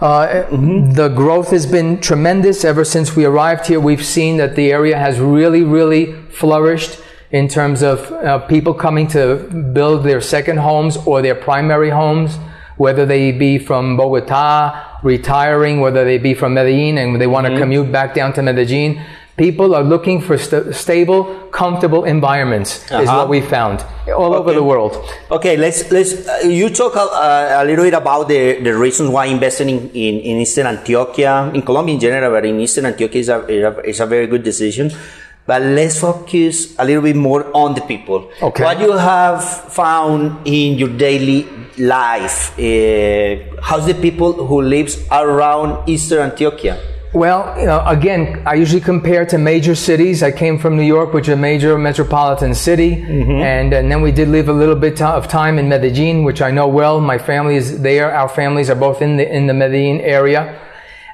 Uh, 0.00 0.44
mm-hmm. 0.48 0.92
The 0.92 1.08
growth 1.08 1.50
has 1.50 1.66
been 1.66 2.00
tremendous 2.00 2.64
ever 2.64 2.84
since 2.84 3.14
we 3.14 3.24
arrived 3.26 3.66
here. 3.66 3.78
We've 3.78 4.04
seen 4.04 4.38
that 4.38 4.56
the 4.56 4.72
area 4.72 4.96
has 4.96 5.18
really, 5.20 5.62
really 5.62 6.14
flourished 6.30 7.00
in 7.30 7.48
terms 7.48 7.82
of 7.82 8.10
uh, 8.10 8.38
people 8.46 8.72
coming 8.72 9.06
to 9.08 9.36
build 9.72 10.04
their 10.04 10.20
second 10.20 10.56
homes 10.56 10.96
or 11.06 11.20
their 11.20 11.34
primary 11.34 11.90
homes, 11.90 12.36
whether 12.76 13.04
they 13.04 13.30
be 13.30 13.58
from 13.58 13.96
Bogota, 13.98 14.98
retiring, 15.02 15.80
whether 15.80 16.04
they 16.04 16.18
be 16.18 16.32
from 16.32 16.54
Medellin 16.54 16.96
and 16.96 17.20
they 17.20 17.26
want 17.26 17.44
to 17.44 17.50
mm-hmm. 17.50 17.60
commute 17.60 17.92
back 17.92 18.14
down 18.14 18.32
to 18.32 18.42
Medellin 18.42 19.02
People 19.40 19.74
are 19.74 19.82
looking 19.94 20.20
for 20.20 20.36
st- 20.36 20.74
stable, 20.84 21.20
comfortable 21.60 22.02
environments. 22.16 22.70
Is 22.84 22.92
Uh-huh. 22.92 23.18
what 23.18 23.28
we 23.34 23.40
found 23.56 23.76
all 24.20 24.32
over 24.40 24.52
the 24.60 24.62
world. 24.70 24.92
Okay, 25.36 25.54
let's 25.64 25.80
let's. 25.96 26.12
Uh, 26.28 26.44
you 26.60 26.68
talk 26.68 26.92
a, 26.94 27.06
a 27.62 27.64
little 27.64 27.84
bit 27.88 27.96
about 28.02 28.28
the, 28.32 28.60
the 28.66 28.74
reasons 28.84 29.08
why 29.08 29.24
investing 29.36 29.68
in, 29.74 29.80
in, 30.06 30.14
in 30.28 30.34
Eastern 30.44 30.66
Antioquia, 30.74 31.32
in 31.56 31.62
Colombia 31.62 31.94
in 31.96 32.00
general, 32.06 32.30
but 32.36 32.44
in 32.44 32.60
Eastern 32.60 32.84
Antioquia 32.92 33.20
is 33.24 33.28
a, 33.30 33.38
is 33.48 33.62
a, 33.64 33.72
is 33.92 33.98
a 34.00 34.06
very 34.14 34.26
good 34.32 34.42
decision. 34.44 34.92
But 35.48 35.62
let's 35.62 35.96
focus 35.98 36.76
a 36.78 36.84
little 36.84 37.02
bit 37.08 37.16
more 37.16 37.42
on 37.56 37.72
the 37.74 37.80
people. 37.92 38.28
Okay. 38.42 38.62
What 38.62 38.78
you 38.78 38.92
have 38.92 39.42
found 39.72 40.46
in 40.46 40.76
your 40.76 40.92
daily 41.06 41.48
life? 41.78 42.52
Uh, 42.60 43.56
how's 43.68 43.86
the 43.86 43.96
people 44.06 44.30
who 44.46 44.60
lives 44.60 45.00
around 45.10 45.88
Eastern 45.88 46.30
Antioquia? 46.30 46.76
Well, 47.12 47.58
you 47.58 47.66
know, 47.66 47.84
again, 47.86 48.40
I 48.46 48.54
usually 48.54 48.80
compare 48.80 49.26
to 49.26 49.38
major 49.38 49.74
cities. 49.74 50.22
I 50.22 50.30
came 50.30 50.58
from 50.58 50.76
New 50.76 50.84
York, 50.84 51.12
which 51.12 51.26
is 51.26 51.34
a 51.34 51.36
major 51.36 51.76
metropolitan 51.76 52.54
city, 52.54 52.96
mm-hmm. 52.96 53.32
and, 53.32 53.74
uh, 53.74 53.78
and 53.78 53.90
then 53.90 54.00
we 54.00 54.12
did 54.12 54.28
live 54.28 54.48
a 54.48 54.52
little 54.52 54.76
bit 54.76 55.02
of 55.02 55.26
time 55.26 55.58
in 55.58 55.68
Medellin, 55.68 56.22
which 56.22 56.40
I 56.40 56.52
know 56.52 56.68
well. 56.68 57.00
My 57.00 57.18
family 57.18 57.56
is 57.56 57.82
there. 57.82 58.14
Our 58.14 58.28
families 58.28 58.70
are 58.70 58.76
both 58.76 59.02
in 59.02 59.16
the 59.16 59.28
in 59.28 59.48
the 59.48 59.54
Medellin 59.54 60.00
area. 60.02 60.60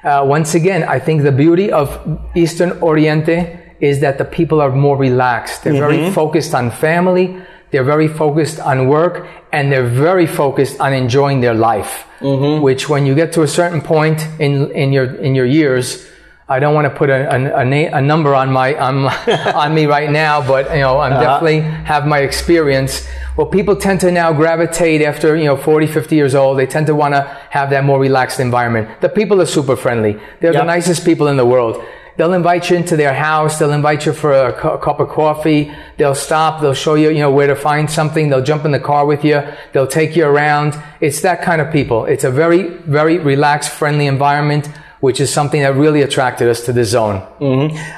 Uh, 0.03 0.23
once 0.23 0.53
again, 0.53 0.83
I 0.83 0.99
think 0.99 1.23
the 1.23 1.31
beauty 1.31 1.71
of 1.71 1.89
Eastern 2.35 2.73
Oriente 2.83 3.73
is 3.79 3.99
that 4.01 4.19
the 4.19 4.25
people 4.25 4.61
are 4.61 4.71
more 4.71 4.97
relaxed. 4.97 5.63
They're 5.63 5.73
very 5.73 5.97
mm-hmm. 5.97 6.13
focused 6.13 6.53
on 6.53 6.69
family. 6.69 7.41
They're 7.71 7.83
very 7.83 8.07
focused 8.07 8.59
on 8.59 8.87
work 8.87 9.27
and 9.51 9.71
they're 9.71 9.87
very 9.87 10.25
focused 10.25 10.79
on 10.79 10.93
enjoying 10.93 11.41
their 11.41 11.53
life. 11.53 12.05
Mm-hmm. 12.19 12.63
Which 12.63 12.89
when 12.89 13.05
you 13.05 13.13
get 13.15 13.33
to 13.33 13.43
a 13.43 13.47
certain 13.47 13.81
point 13.81 14.27
in, 14.39 14.71
in 14.71 14.91
your, 14.91 15.15
in 15.15 15.35
your 15.35 15.45
years, 15.45 16.07
I 16.49 16.59
don't 16.59 16.73
want 16.73 16.85
to 16.85 16.97
put 16.97 17.09
a, 17.09 17.29
a, 17.29 17.61
a, 17.61 17.65
na- 17.65 17.97
a 17.97 18.01
number 18.01 18.33
on 18.33 18.51
my, 18.51 18.73
on, 18.75 19.05
on 19.53 19.75
me 19.75 19.85
right 19.85 20.09
now, 20.09 20.45
but 20.45 20.71
you 20.71 20.79
know, 20.79 20.99
I'm 20.99 21.11
uh-huh. 21.11 21.21
definitely 21.21 21.59
have 21.61 22.07
my 22.07 22.19
experience. 22.19 23.05
Well, 23.35 23.47
people 23.47 23.75
tend 23.75 23.99
to 24.01 24.11
now 24.11 24.31
gravitate 24.33 25.01
after, 25.01 25.35
you 25.35 25.45
know, 25.45 25.57
40, 25.57 25.87
50 25.87 26.15
years 26.15 26.33
old. 26.35 26.57
They 26.57 26.65
tend 26.65 26.87
to 26.87 26.95
want 26.95 27.13
to 27.13 27.21
have 27.49 27.69
that 27.71 27.83
more 27.83 27.99
relaxed 27.99 28.39
environment. 28.39 29.01
The 29.01 29.09
people 29.09 29.41
are 29.41 29.45
super 29.45 29.75
friendly. 29.75 30.19
They're 30.39 30.53
Yeah. 30.53 30.61
the 30.61 30.65
nicest 30.65 31.05
people 31.05 31.27
in 31.27 31.37
the 31.37 31.45
world. 31.45 31.83
They'll 32.17 32.33
invite 32.33 32.69
you 32.69 32.77
into 32.77 32.97
their 32.97 33.13
house. 33.13 33.59
They'll 33.59 33.71
invite 33.71 34.05
you 34.07 34.13
for 34.13 34.33
a, 34.33 34.51
cu- 34.51 34.69
a 34.69 34.79
cup 34.79 34.99
of 34.99 35.09
coffee. 35.09 35.71
They'll 35.97 36.15
stop. 36.15 36.61
They'll 36.61 36.73
show 36.73 36.95
you, 36.95 37.09
you 37.09 37.19
know, 37.19 37.31
where 37.31 37.47
to 37.47 37.55
find 37.55 37.89
something. 37.89 38.29
They'll 38.29 38.43
jump 38.43 38.65
in 38.65 38.71
the 38.71 38.79
car 38.79 39.05
with 39.05 39.23
you. 39.23 39.41
They'll 39.71 39.87
take 39.87 40.15
you 40.15 40.25
around. 40.25 40.81
It's 40.99 41.21
that 41.21 41.43
kind 41.43 41.61
of 41.61 41.71
people. 41.71 42.05
It's 42.05 42.23
a 42.23 42.31
very, 42.31 42.69
very 42.69 43.19
relaxed, 43.19 43.69
friendly 43.69 44.07
environment, 44.07 44.67
which 44.99 45.19
is 45.21 45.31
something 45.31 45.61
that 45.61 45.75
really 45.75 46.01
attracted 46.01 46.49
us 46.49 46.65
to 46.65 46.73
the 46.73 46.83
zone. 46.85 47.21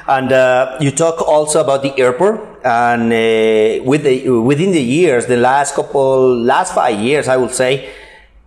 And 0.06 0.30
uh, 0.32 0.76
you 0.80 0.90
talk 0.90 1.22
also 1.26 1.62
about 1.62 1.82
the 1.82 1.98
airport, 1.98 2.60
and 2.62 3.04
uh, 3.10 3.82
with 3.84 4.02
the 4.04 4.28
within 4.28 4.72
the 4.72 4.82
years, 4.82 5.24
the 5.24 5.38
last 5.38 5.74
couple, 5.74 6.36
last 6.42 6.74
five 6.74 7.00
years, 7.00 7.26
I 7.26 7.38
would 7.38 7.54
say, 7.54 7.88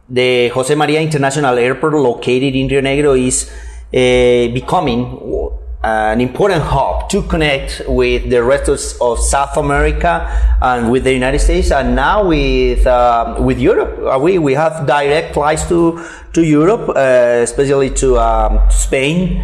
the 0.07 0.49
Jose 0.49 0.75
Maria 0.75 1.01
International 1.01 1.57
Airport, 1.57 1.93
located 1.93 2.53
in 2.53 2.67
Rio 2.67 2.81
Negro, 2.81 3.17
is 3.19 3.49
uh, 3.49 4.53
becoming 4.53 5.42
an 5.83 6.21
important 6.21 6.61
hub 6.63 7.09
to 7.09 7.21
connect 7.23 7.81
with 7.87 8.29
the 8.29 8.41
rest 8.41 8.69
of, 8.69 8.79
of 9.01 9.19
South 9.19 9.57
America 9.57 10.27
and 10.61 10.91
with 10.91 11.03
the 11.03 11.13
United 11.13 11.39
States, 11.39 11.71
and 11.71 11.95
now 11.95 12.25
with 12.27 12.87
uh, 12.87 13.35
with 13.39 13.59
Europe. 13.59 13.99
Uh, 13.99 14.19
We 14.19 14.39
we 14.39 14.53
have 14.53 14.85
direct 14.87 15.33
flights 15.33 15.67
to 15.69 15.99
to 16.33 16.41
Europe, 16.41 16.89
uh, 16.89 17.43
especially 17.43 17.89
to 18.01 18.17
um, 18.17 18.59
Spain 18.69 19.43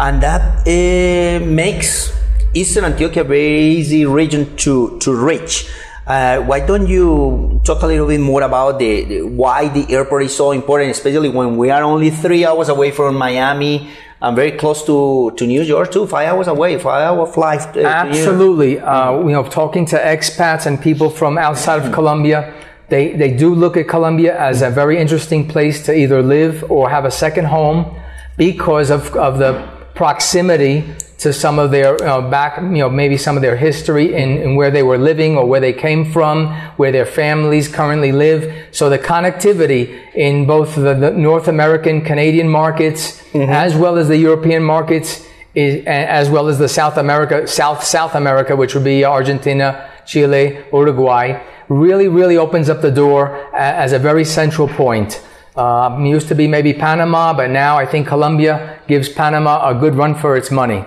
and 0.00 0.22
that 0.22 0.66
uh, 0.66 1.44
makes 1.44 2.10
Eastern 2.54 2.84
Antioquia 2.84 3.20
a 3.20 3.24
very 3.24 3.76
easy 3.76 4.06
region 4.06 4.56
to 4.56 4.98
to 5.00 5.14
reach. 5.14 5.68
Uh, 6.06 6.40
why 6.40 6.58
don't 6.58 6.88
you 6.88 7.60
talk 7.62 7.82
a 7.82 7.86
little 7.86 8.06
bit 8.06 8.18
more 8.18 8.42
about 8.42 8.78
the, 8.78 9.04
the 9.04 9.22
why 9.22 9.68
the 9.68 9.86
airport 9.92 10.24
is 10.24 10.34
so 10.34 10.50
important, 10.50 10.90
especially 10.90 11.28
when 11.28 11.56
we 11.56 11.70
are 11.70 11.84
only 11.84 12.10
three 12.10 12.44
hours 12.44 12.68
away 12.68 12.90
from 12.90 13.14
Miami 13.14 13.90
and 14.22 14.36
very 14.36 14.52
close 14.52 14.84
to, 14.84 15.32
to 15.36 15.46
New 15.46 15.62
York 15.62 15.90
too, 15.90 16.06
five 16.06 16.28
hours 16.28 16.46
away, 16.46 16.78
five 16.78 17.02
hour 17.02 17.26
flight. 17.26 17.60
uh, 17.60 17.72
to 17.72 17.78
New 17.78 17.82
York. 17.82 18.06
Absolutely. 18.06 18.80
Uh, 18.80 19.18
you 19.20 19.32
know, 19.32 19.44
talking 19.44 19.86
to 19.86 19.96
expats 19.96 20.66
and 20.66 20.80
people 20.80 21.08
from 21.08 21.38
outside 21.38 21.82
of 21.82 21.92
Colombia, 21.92 22.52
they, 22.88 23.14
they 23.14 23.32
do 23.32 23.54
look 23.54 23.76
at 23.76 23.88
Colombia 23.88 24.38
as 24.38 24.62
a 24.62 24.70
very 24.70 24.98
interesting 24.98 25.48
place 25.48 25.84
to 25.86 25.96
either 25.96 26.22
live 26.22 26.64
or 26.70 26.90
have 26.90 27.04
a 27.04 27.10
second 27.10 27.46
home 27.46 27.96
because 28.36 28.90
of, 28.90 29.14
of 29.16 29.38
the 29.38 29.52
proximity 29.94 30.84
to 31.20 31.32
some 31.34 31.58
of 31.58 31.70
their 31.70 32.02
uh, 32.02 32.20
back, 32.30 32.56
you 32.60 32.78
know, 32.78 32.88
maybe 32.88 33.16
some 33.18 33.36
of 33.36 33.42
their 33.42 33.56
history 33.56 34.14
in, 34.14 34.38
in 34.38 34.56
where 34.56 34.70
they 34.70 34.82
were 34.82 34.96
living 34.96 35.36
or 35.36 35.44
where 35.46 35.60
they 35.60 35.72
came 35.72 36.10
from, 36.10 36.48
where 36.76 36.90
their 36.90 37.04
families 37.04 37.68
currently 37.68 38.10
live. 38.10 38.68
So 38.72 38.88
the 38.88 38.98
connectivity 38.98 40.14
in 40.14 40.46
both 40.46 40.74
the, 40.74 40.94
the 40.94 41.10
North 41.10 41.46
American, 41.46 42.00
Canadian 42.00 42.48
markets, 42.48 43.22
as 43.34 43.76
well 43.76 43.98
as 43.98 44.08
the 44.08 44.16
European 44.16 44.62
markets, 44.62 45.26
is, 45.54 45.84
as 45.86 46.30
well 46.30 46.48
as 46.48 46.58
the 46.58 46.68
South 46.68 46.96
America, 46.96 47.46
South 47.46 47.84
South 47.84 48.14
America, 48.14 48.56
which 48.56 48.74
would 48.74 48.84
be 48.84 49.04
Argentina, 49.04 49.90
Chile, 50.06 50.64
Uruguay, 50.72 51.42
really, 51.68 52.08
really 52.08 52.36
opens 52.36 52.68
up 52.70 52.80
the 52.80 52.90
door 52.90 53.54
as 53.54 53.92
a 53.92 53.98
very 53.98 54.24
central 54.24 54.68
point. 54.68 55.22
Um, 55.60 56.06
used 56.06 56.28
to 56.28 56.34
be 56.34 56.46
maybe 56.48 56.72
Panama, 56.72 57.34
but 57.34 57.50
now 57.50 57.76
I 57.76 57.84
think 57.84 58.08
Colombia 58.08 58.78
gives 58.88 59.08
Panama 59.10 59.68
a 59.68 59.74
good 59.74 59.94
run 59.94 60.14
for 60.14 60.36
its 60.40 60.50
money. 60.50 60.84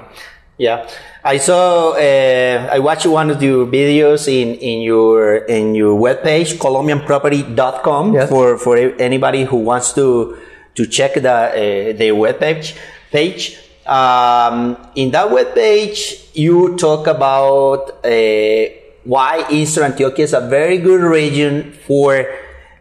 Yeah, 0.57 0.89
I 1.23 1.37
saw. 1.37 1.91
Uh, 1.93 2.69
I 2.75 2.79
watched 2.79 3.05
one 3.05 3.29
of 3.29 3.43
your 3.43 3.67
videos 3.67 4.27
in 4.27 4.55
in 4.55 4.81
your 4.81 5.45
in 5.45 5.75
your 5.75 5.93
webpage, 6.05 6.57
colombianproperty.com, 6.57 8.13
Yes. 8.13 8.29
for 8.29 8.57
for 8.57 8.77
anybody 8.99 9.43
who 9.45 9.57
wants 9.57 9.93
to 9.93 10.37
to 10.75 10.85
check 10.87 11.13
the 11.21 11.37
uh, 11.53 11.53
their 11.99 12.15
webpage 12.17 12.73
page. 13.11 13.59
Um, 13.85 14.77
in 14.95 15.11
that 15.11 15.27
webpage, 15.29 16.33
you 16.33 16.77
talk 16.77 17.05
about 17.07 18.03
uh, 18.05 18.63
why 19.03 19.45
Eastern 19.51 19.91
Antioquia 19.91 20.23
is 20.25 20.33
a 20.33 20.41
very 20.41 20.77
good 20.77 21.01
region 21.01 21.73
for 21.85 22.25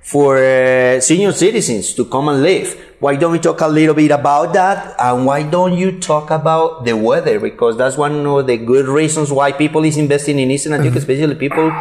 for 0.02 0.36
uh, 0.36 1.00
senior 1.00 1.32
citizens 1.32 1.94
to 1.94 2.04
come 2.04 2.28
and 2.28 2.42
live. 2.42 2.76
Why 2.98 3.16
don't 3.16 3.32
we 3.32 3.38
talk 3.38 3.60
a 3.60 3.68
little 3.68 3.94
bit 3.94 4.10
about 4.10 4.52
that? 4.54 4.94
And 4.98 5.26
why 5.26 5.42
don't 5.42 5.74
you 5.76 5.98
talk 6.00 6.30
about 6.30 6.84
the 6.84 6.96
weather? 6.96 7.38
Because 7.40 7.76
that's 7.76 7.96
one 7.96 8.26
of 8.26 8.46
the 8.46 8.56
good 8.58 8.86
reasons 8.86 9.30
why 9.32 9.52
people 9.52 9.84
is 9.84 9.96
investing 9.96 10.38
in 10.38 10.50
Eastern 10.50 10.72
Antioquia, 10.72 10.96
especially 10.96 11.34
people 11.36 11.72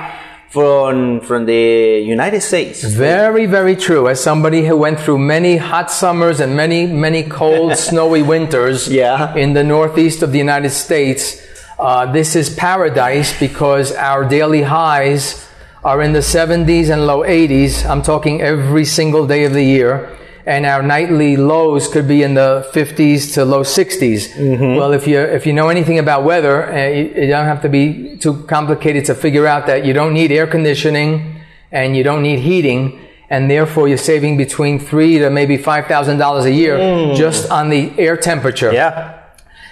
from 0.50 1.22
from 1.22 1.46
the 1.46 2.02
United 2.06 2.42
States. 2.42 2.84
Very, 2.84 3.46
very 3.46 3.76
true. 3.76 4.08
As 4.10 4.22
somebody 4.22 4.66
who 4.66 4.76
went 4.78 5.00
through 5.00 5.20
many 5.20 5.58
hot 5.58 5.90
summers 5.92 6.40
and 6.40 6.56
many, 6.56 6.88
many 6.88 7.24
cold, 7.24 7.76
snowy 7.90 8.22
winters 8.22 8.88
Yeah. 8.88 9.34
in 9.36 9.54
the 9.54 9.64
northeast 9.64 10.22
of 10.24 10.32
the 10.32 10.38
United 10.40 10.72
States, 10.72 11.42
uh, 11.80 12.12
this 12.12 12.36
is 12.36 12.50
paradise 12.50 13.38
because 13.40 13.92
our 13.94 14.26
daily 14.28 14.62
highs 14.64 15.48
are 15.84 16.02
in 16.02 16.14
the 16.14 16.20
70s 16.20 16.90
and 16.90 17.08
low 17.08 17.22
80s. 17.24 17.86
I'm 17.90 18.02
talking 18.02 18.42
every 18.42 18.86
single 18.86 19.26
day 19.26 19.46
of 19.46 19.54
the 19.54 19.64
year. 19.64 20.16
And 20.46 20.66
our 20.66 20.82
nightly 20.82 21.38
lows 21.38 21.88
could 21.88 22.08
be 22.08 22.24
in 22.24 22.34
the 22.34 22.68
50s 22.74 23.36
to 23.36 23.46
low 23.46 23.62
60s. 23.62 24.36
Well, 24.78 24.92
if 24.92 25.06
you 25.08 25.20
if 25.20 25.46
you 25.46 25.54
know 25.54 25.70
anything 25.70 26.00
about 26.00 26.24
weather, 26.24 26.72
uh, 26.72 26.88
you, 26.88 27.04
you 27.16 27.28
don't 27.28 27.46
have 27.46 27.62
to 27.62 27.70
be 27.70 28.18
too 28.18 28.44
complicated 28.48 29.06
to 29.06 29.14
figure 29.14 29.46
out 29.46 29.68
that 29.68 29.86
you 29.86 29.94
don't 29.94 30.14
need 30.16 30.32
air 30.32 30.48
conditioning 30.48 31.42
and 31.72 31.96
you 31.96 32.04
don't 32.04 32.24
need 32.24 32.40
heating, 32.40 33.00
and 33.30 33.52
therefore 33.52 33.88
you're 33.88 34.00
saving 34.00 34.36
between 34.36 34.80
three 34.80 35.20
to 35.20 35.30
maybe 35.30 35.58
five 35.58 35.86
thousand 35.86 36.18
dollars 36.18 36.46
a 36.46 36.52
year 36.52 36.76
just 37.16 37.50
on 37.52 37.70
the 37.70 37.92
air 38.00 38.18
temperature. 38.18 38.74
Yeah. 38.74 39.21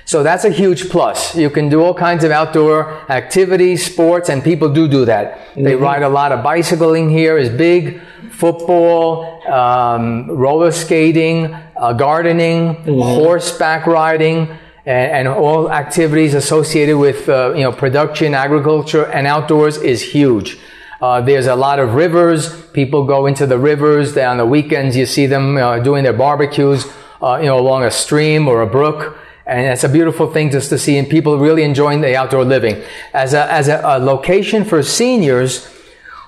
So 0.09 0.23
that's 0.23 0.43
a 0.43 0.49
huge 0.49 0.89
plus. 0.89 1.35
You 1.35 1.51
can 1.51 1.69
do 1.69 1.83
all 1.83 1.93
kinds 1.93 2.23
of 2.23 2.31
outdoor 2.31 2.99
activities, 3.11 3.85
sports, 3.85 4.27
and 4.27 4.43
people 4.43 4.73
do 4.73 4.87
do 4.87 5.05
that. 5.05 5.37
They 5.55 5.75
ride 5.75 6.01
a 6.01 6.09
lot 6.09 6.31
of 6.31 6.41
bicycling 6.41 7.11
here 7.11 7.37
is 7.37 7.47
big, 7.47 8.01
football, 8.31 9.47
um, 9.47 10.25
roller 10.31 10.71
skating, 10.71 11.53
uh, 11.53 11.93
gardening, 11.93 12.73
horseback 12.85 13.85
riding, 13.85 14.49
and, 14.87 15.11
and 15.11 15.27
all 15.27 15.71
activities 15.71 16.33
associated 16.33 16.97
with 16.97 17.29
uh, 17.29 17.53
you 17.55 17.61
know 17.61 17.71
production, 17.71 18.33
agriculture, 18.33 19.05
and 19.11 19.27
outdoors 19.27 19.77
is 19.77 20.01
huge. 20.01 20.57
Uh, 21.03 21.21
there's 21.21 21.45
a 21.45 21.55
lot 21.55 21.77
of 21.77 21.93
rivers. 21.93 22.49
People 22.71 23.05
go 23.05 23.27
into 23.27 23.45
the 23.45 23.59
rivers. 23.59 24.15
They, 24.15 24.25
on 24.25 24.37
the 24.37 24.47
weekends, 24.47 24.97
you 24.97 25.05
see 25.05 25.27
them 25.27 25.55
uh, 25.57 25.77
doing 25.77 26.03
their 26.03 26.17
barbecues, 26.17 26.87
uh, 27.21 27.37
you 27.39 27.45
know, 27.45 27.59
along 27.59 27.83
a 27.83 27.91
stream 27.91 28.47
or 28.47 28.63
a 28.63 28.67
brook. 28.67 29.15
And 29.49 29.65
it's 29.65 29.83
a 29.83 29.89
beautiful 29.89 30.31
thing 30.31 30.51
just 30.51 30.69
to 30.69 30.77
see 30.77 30.97
and 30.99 31.09
people 31.09 31.39
really 31.39 31.63
enjoying 31.63 32.01
the 32.01 32.15
outdoor 32.15 32.45
living. 32.45 32.83
As 33.13 33.33
a, 33.33 33.51
as 33.51 33.67
a, 33.67 33.81
a 33.83 33.97
location 33.97 34.63
for 34.63 34.83
seniors, 34.83 35.67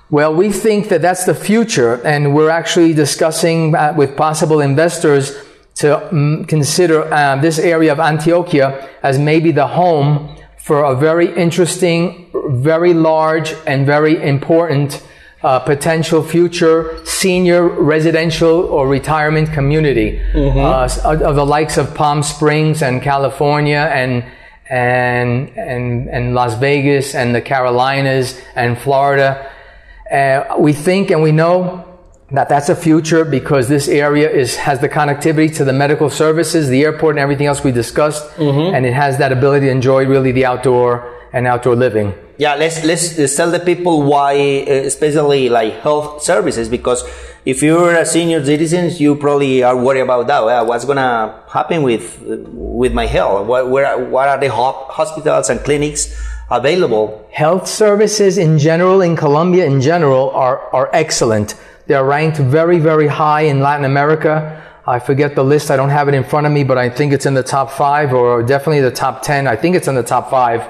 well, 0.09 0.33
we 0.33 0.51
think 0.51 0.89
that 0.89 1.03
that's 1.03 1.25
the 1.25 1.35
future 1.35 2.01
and 2.03 2.33
we're 2.33 2.49
actually 2.49 2.93
discussing 2.93 3.75
uh, 3.75 3.93
with 3.95 4.17
possible 4.17 4.59
investors 4.59 5.37
to 5.75 6.09
mm, 6.11 6.47
consider 6.47 7.13
uh, 7.13 7.35
this 7.35 7.59
area 7.59 7.91
of 7.91 7.99
Antioquia 7.99 8.89
as 9.03 9.19
maybe 9.19 9.51
the 9.51 9.67
home 9.67 10.35
for 10.57 10.83
a 10.83 10.95
very 10.95 11.31
interesting, 11.35 12.29
very 12.49 12.93
large, 12.93 13.53
and 13.67 13.85
very 13.85 14.21
important 14.21 15.03
uh, 15.43 15.59
potential 15.59 16.23
future 16.23 17.03
senior 17.05 17.67
residential 17.67 18.65
or 18.65 18.87
retirement 18.87 19.51
community 19.51 20.21
mm-hmm. 20.33 20.59
uh, 20.59 21.27
of 21.27 21.35
the 21.35 21.45
likes 21.45 21.77
of 21.77 21.93
Palm 21.95 22.21
Springs 22.23 22.81
and 22.83 23.01
California 23.01 23.89
and 23.93 24.23
and 24.69 25.49
and 25.57 26.09
and 26.09 26.35
Las 26.35 26.53
Vegas 26.55 27.15
and 27.15 27.35
the 27.35 27.41
Carolinas 27.41 28.39
and 28.55 28.77
Florida. 28.77 29.51
Uh, 30.11 30.55
we 30.59 30.73
think 30.73 31.09
and 31.09 31.21
we 31.21 31.31
know 31.31 31.87
that 32.31 32.47
that's 32.47 32.69
a 32.69 32.75
future 32.75 33.25
because 33.25 33.67
this 33.67 33.87
area 33.87 34.29
is 34.29 34.55
has 34.55 34.79
the 34.79 34.87
connectivity 34.87 35.53
to 35.55 35.65
the 35.65 35.73
medical 35.73 36.09
services, 36.09 36.69
the 36.69 36.83
airport, 36.83 37.15
and 37.15 37.19
everything 37.19 37.47
else 37.47 37.63
we 37.63 37.71
discussed, 37.71 38.25
mm-hmm. 38.35 38.73
and 38.73 38.85
it 38.85 38.93
has 38.93 39.17
that 39.17 39.31
ability 39.31 39.65
to 39.65 39.71
enjoy 39.71 40.05
really 40.05 40.31
the 40.31 40.45
outdoor 40.45 41.13
and 41.33 41.47
outdoor 41.47 41.75
living. 41.75 42.13
Yeah, 42.41 42.55
let's 42.55 42.83
let's, 42.83 43.19
let's 43.19 43.35
tell 43.35 43.51
the 43.51 43.59
people 43.59 44.01
why, 44.01 44.33
uh, 44.67 44.89
especially 44.91 45.47
like 45.49 45.73
health 45.85 46.23
services, 46.23 46.69
because 46.69 47.03
if 47.45 47.61
you're 47.61 47.93
a 47.93 48.05
senior 48.05 48.43
citizen, 48.43 48.89
you 48.97 49.15
probably 49.15 49.61
are 49.61 49.77
worried 49.77 50.01
about 50.01 50.25
that. 50.25 50.43
Well, 50.43 50.65
what's 50.65 50.85
gonna 50.85 51.43
happen 51.47 51.83
with 51.83 52.05
with 52.23 52.93
my 52.93 53.05
health? 53.05 53.45
What 53.45 53.69
where 53.69 53.89
what 54.13 54.27
are 54.27 54.39
the 54.39 54.51
hospitals 54.51 55.49
and 55.51 55.59
clinics? 55.61 56.03
available 56.53 57.25
health 57.31 57.65
services 57.65 58.37
in 58.37 58.59
general 58.59 58.99
in 59.01 59.15
Colombia 59.15 59.65
in 59.65 59.79
general 59.79 60.29
are 60.31 60.57
are 60.75 60.89
excellent 60.91 61.55
they're 61.87 62.05
ranked 62.05 62.37
very, 62.37 62.79
very 62.79 63.07
high 63.07 63.41
in 63.41 63.59
Latin 63.59 63.85
America. 63.85 64.63
I 64.87 64.99
forget 64.99 65.35
the 65.35 65.43
list. 65.43 65.69
I 65.69 65.75
don't 65.75 65.89
have 65.89 66.07
it 66.07 66.13
in 66.13 66.23
front 66.23 66.47
of 66.47 66.53
me, 66.53 66.63
but 66.63 66.77
I 66.77 66.89
think 66.89 67.11
it's 67.11 67.25
in 67.25 67.33
the 67.33 67.43
top 67.43 67.69
five 67.71 68.13
or 68.13 68.43
definitely 68.43 68.81
the 68.81 68.91
top 68.91 69.21
10. 69.21 69.47
I 69.47 69.55
think 69.55 69.75
it's 69.75 69.87
in 69.87 69.95
the 69.95 70.03
top 70.03 70.29
five. 70.29 70.61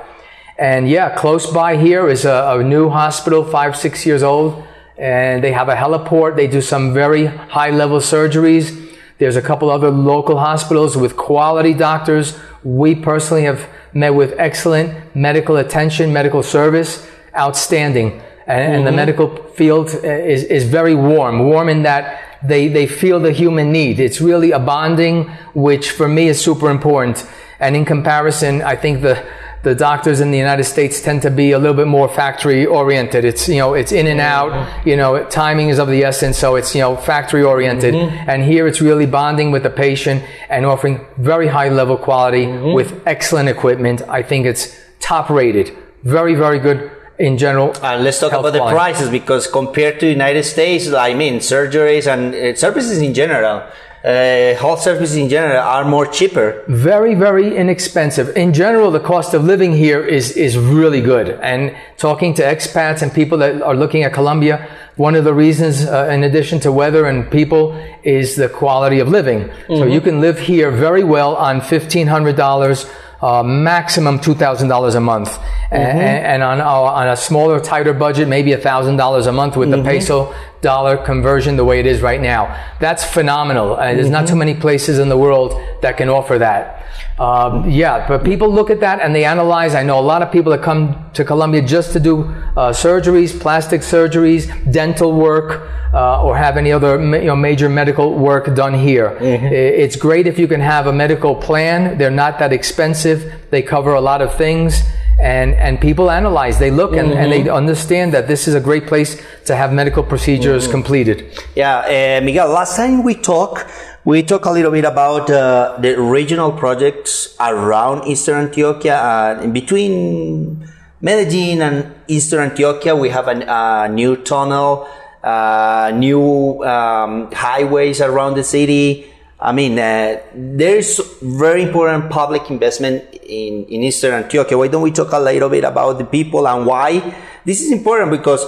And 0.61 0.87
yeah, 0.87 1.15
close 1.15 1.47
by 1.47 1.75
here 1.75 2.07
is 2.07 2.23
a, 2.23 2.59
a 2.59 2.63
new 2.63 2.89
hospital, 2.89 3.43
five, 3.43 3.75
six 3.75 4.05
years 4.05 4.21
old. 4.21 4.63
And 4.97 5.43
they 5.43 5.51
have 5.51 5.69
a 5.69 5.75
heliport. 5.75 6.35
They 6.35 6.47
do 6.47 6.61
some 6.61 6.93
very 6.93 7.25
high 7.25 7.71
level 7.71 7.97
surgeries. 7.99 8.95
There's 9.17 9.35
a 9.35 9.41
couple 9.41 9.71
other 9.71 9.89
local 9.89 10.37
hospitals 10.37 10.95
with 10.95 11.17
quality 11.17 11.73
doctors. 11.73 12.37
We 12.63 12.93
personally 12.93 13.43
have 13.43 13.67
met 13.93 14.11
with 14.11 14.35
excellent 14.37 15.15
medical 15.15 15.57
attention, 15.57 16.13
medical 16.13 16.43
service, 16.43 17.07
outstanding 17.35 18.21
and, 18.47 18.73
and 18.73 18.85
the 18.85 18.89
mm-hmm. 18.89 18.95
medical 18.95 19.43
field 19.53 19.89
is, 20.03 20.43
is 20.43 20.63
very 20.65 20.95
warm, 20.95 21.39
warm 21.39 21.69
in 21.69 21.83
that 21.83 22.39
they, 22.43 22.67
they 22.67 22.87
feel 22.87 23.19
the 23.19 23.31
human 23.31 23.71
need. 23.71 23.99
It's 23.99 24.19
really 24.19 24.51
a 24.51 24.59
bonding, 24.59 25.29
which 25.53 25.91
for 25.91 26.07
me 26.07 26.27
is 26.27 26.43
super 26.43 26.69
important. 26.69 27.25
And 27.59 27.75
in 27.75 27.85
comparison, 27.85 28.61
I 28.61 28.75
think 28.75 29.01
the, 29.01 29.23
the 29.63 29.75
doctors 29.75 30.21
in 30.21 30.31
the 30.31 30.37
United 30.37 30.63
States 30.63 31.01
tend 31.01 31.21
to 31.21 31.29
be 31.29 31.51
a 31.51 31.59
little 31.59 31.75
bit 31.75 31.87
more 31.87 32.09
factory 32.09 32.65
oriented. 32.65 33.23
It's, 33.25 33.47
you 33.47 33.57
know, 33.57 33.73
it's 33.75 33.91
in 33.91 34.07
and 34.07 34.19
out, 34.19 34.51
mm-hmm. 34.51 34.89
you 34.89 34.95
know, 34.95 35.23
timing 35.25 35.69
is 35.69 35.77
of 35.77 35.87
the 35.87 36.03
essence. 36.03 36.37
So 36.37 36.55
it's, 36.55 36.73
you 36.73 36.81
know, 36.81 36.95
factory 36.95 37.43
oriented. 37.43 37.93
Mm-hmm. 37.93 38.29
And 38.29 38.43
here 38.43 38.65
it's 38.67 38.81
really 38.81 39.05
bonding 39.05 39.51
with 39.51 39.63
the 39.63 39.69
patient 39.69 40.23
and 40.49 40.65
offering 40.65 41.05
very 41.17 41.47
high 41.47 41.69
level 41.69 41.97
quality 41.97 42.45
mm-hmm. 42.45 42.73
with 42.73 43.01
excellent 43.05 43.49
equipment. 43.49 44.01
I 44.07 44.23
think 44.23 44.47
it's 44.47 44.75
top 44.99 45.29
rated. 45.29 45.77
Very, 46.03 46.33
very 46.33 46.57
good 46.57 46.91
in 47.19 47.37
general. 47.37 47.75
And 47.83 48.03
let's 48.03 48.19
talk 48.19 48.33
about 48.33 48.53
the 48.53 48.59
prices 48.59 49.09
because 49.09 49.45
compared 49.45 49.99
to 49.99 50.09
United 50.09 50.43
States, 50.43 50.91
I 50.91 51.13
mean, 51.13 51.35
surgeries 51.35 52.11
and 52.11 52.33
uh, 52.33 52.55
services 52.55 52.99
in 52.99 53.13
general, 53.13 53.63
uh, 54.03 54.55
health 54.55 54.81
services 54.81 55.15
in 55.15 55.29
general 55.29 55.59
are 55.59 55.85
more 55.85 56.07
cheaper. 56.07 56.63
Very, 56.67 57.13
very 57.13 57.55
inexpensive. 57.55 58.35
In 58.35 58.51
general, 58.53 58.89
the 58.89 58.99
cost 58.99 59.33
of 59.33 59.43
living 59.43 59.73
here 59.73 60.03
is, 60.03 60.31
is 60.31 60.57
really 60.57 61.01
good. 61.01 61.29
And 61.41 61.75
talking 61.97 62.33
to 62.35 62.41
expats 62.41 63.03
and 63.03 63.13
people 63.13 63.37
that 63.39 63.61
are 63.61 63.75
looking 63.75 64.03
at 64.03 64.11
Colombia, 64.11 64.67
one 64.95 65.13
of 65.15 65.23
the 65.23 65.33
reasons, 65.33 65.85
uh, 65.85 66.09
in 66.11 66.23
addition 66.23 66.59
to 66.61 66.71
weather 66.71 67.05
and 67.05 67.29
people, 67.29 67.73
is 68.03 68.35
the 68.35 68.49
quality 68.49 68.99
of 68.99 69.07
living. 69.07 69.41
Mm-hmm. 69.41 69.75
So 69.75 69.85
you 69.85 70.01
can 70.01 70.19
live 70.19 70.39
here 70.39 70.71
very 70.71 71.03
well 71.03 71.35
on 71.35 71.61
$1,500 71.61 72.93
uh, 73.21 73.43
maximum 73.43 74.19
$2,000 74.19 74.95
a 74.95 74.99
month. 74.99 75.29
Mm-hmm. 75.29 75.73
And, 75.73 76.25
and, 76.25 76.43
on, 76.43 76.61
uh, 76.61 76.65
on 76.65 77.07
a 77.07 77.15
smaller, 77.15 77.59
tighter 77.59 77.93
budget, 77.93 78.27
maybe 78.27 78.51
$1,000 78.51 79.27
a 79.27 79.31
month 79.31 79.57
with 79.57 79.69
mm-hmm. 79.69 79.83
the 79.83 79.89
peso 79.89 80.33
dollar 80.61 80.97
conversion 80.97 81.55
the 81.55 81.65
way 81.65 81.79
it 81.79 81.85
is 81.85 82.01
right 82.01 82.21
now. 82.21 82.57
That's 82.79 83.03
phenomenal. 83.03 83.75
And 83.75 83.97
there's 83.97 84.07
mm-hmm. 84.07 84.13
not 84.13 84.27
too 84.27 84.35
many 84.35 84.53
places 84.53 84.99
in 84.99 85.09
the 85.09 85.17
world 85.17 85.59
that 85.81 85.97
can 85.97 86.09
offer 86.09 86.37
that. 86.39 86.80
Um, 87.19 87.69
yeah, 87.69 88.07
but 88.07 88.23
people 88.23 88.49
look 88.51 88.69
at 88.69 88.79
that 88.79 88.99
and 89.01 89.13
they 89.13 89.25
analyze. 89.25 89.75
I 89.75 89.83
know 89.83 89.99
a 89.99 90.01
lot 90.01 90.21
of 90.21 90.31
people 90.31 90.51
that 90.51 90.63
come 90.63 91.11
to 91.13 91.23
Colombia 91.23 91.61
just 91.61 91.93
to 91.93 91.99
do 91.99 92.23
uh, 92.23 92.71
surgeries, 92.71 93.37
plastic 93.39 93.81
surgeries, 93.81 94.49
dental 94.71 95.13
work, 95.13 95.69
uh, 95.93 96.23
or 96.23 96.37
have 96.37 96.57
any 96.57 96.71
other 96.71 96.99
you 96.99 97.25
know, 97.25 97.35
major 97.35 97.69
medical 97.69 98.13
work 98.17 98.55
done 98.55 98.73
here. 98.73 99.11
Mm-hmm. 99.19 99.47
It's 99.47 99.95
great 99.95 100.25
if 100.25 100.39
you 100.39 100.47
can 100.47 100.61
have 100.61 100.87
a 100.87 100.93
medical 100.93 101.35
plan. 101.35 101.97
They're 101.97 102.09
not 102.09 102.39
that 102.39 102.53
expensive. 102.53 103.31
They 103.51 103.61
cover 103.61 103.93
a 103.93 104.01
lot 104.01 104.21
of 104.21 104.35
things 104.35 104.81
and 105.21 105.53
and 105.53 105.79
people 105.79 106.09
analyze 106.09 106.57
they 106.57 106.71
look 106.71 106.93
and, 106.93 107.09
mm-hmm. 107.09 107.19
and 107.19 107.31
they 107.31 107.41
mm-hmm. 107.41 107.53
understand 107.53 108.11
that 108.13 108.27
this 108.27 108.47
is 108.47 108.55
a 108.55 108.59
great 108.59 108.87
place 108.87 109.21
to 109.45 109.55
have 109.55 109.71
medical 109.71 110.03
procedures 110.03 110.63
mm-hmm. 110.63 110.71
completed 110.71 111.39
yeah 111.55 112.17
uh, 112.17 112.25
miguel 112.25 112.49
last 112.49 112.75
time 112.75 113.03
we 113.03 113.13
talked 113.13 113.65
we 114.03 114.23
talked 114.23 114.47
a 114.47 114.51
little 114.51 114.71
bit 114.71 114.83
about 114.83 115.29
uh, 115.29 115.77
the 115.79 115.93
regional 116.01 116.51
projects 116.51 117.35
around 117.39 118.07
eastern 118.07 118.49
antioquia 118.49 118.97
and 118.97 119.43
in 119.45 119.53
between 119.53 120.67
medellin 121.01 121.61
and 121.61 121.93
eastern 122.07 122.49
antioquia 122.49 122.99
we 122.99 123.09
have 123.09 123.27
a, 123.27 123.37
a 123.47 123.89
new 123.89 124.15
tunnel 124.17 124.89
uh, 125.23 125.91
new 125.93 126.63
um, 126.63 127.31
highways 127.31 128.01
around 128.01 128.33
the 128.33 128.43
city 128.43 129.05
I 129.41 129.53
mean, 129.53 129.79
uh, 129.79 130.21
there's 130.35 130.99
very 131.19 131.63
important 131.63 132.11
public 132.11 132.51
investment 132.51 133.15
in, 133.15 133.65
in 133.65 133.81
Eastern 133.81 134.23
Antioquia. 134.23 134.55
Why 134.55 134.67
don't 134.67 134.83
we 134.83 134.91
talk 134.91 135.11
a 135.13 135.19
little 135.19 135.49
bit 135.49 135.63
about 135.63 135.97
the 135.97 136.05
people 136.05 136.47
and 136.47 136.63
why? 136.63 136.99
This 137.43 137.61
is 137.61 137.71
important 137.71 138.11
because 138.11 138.45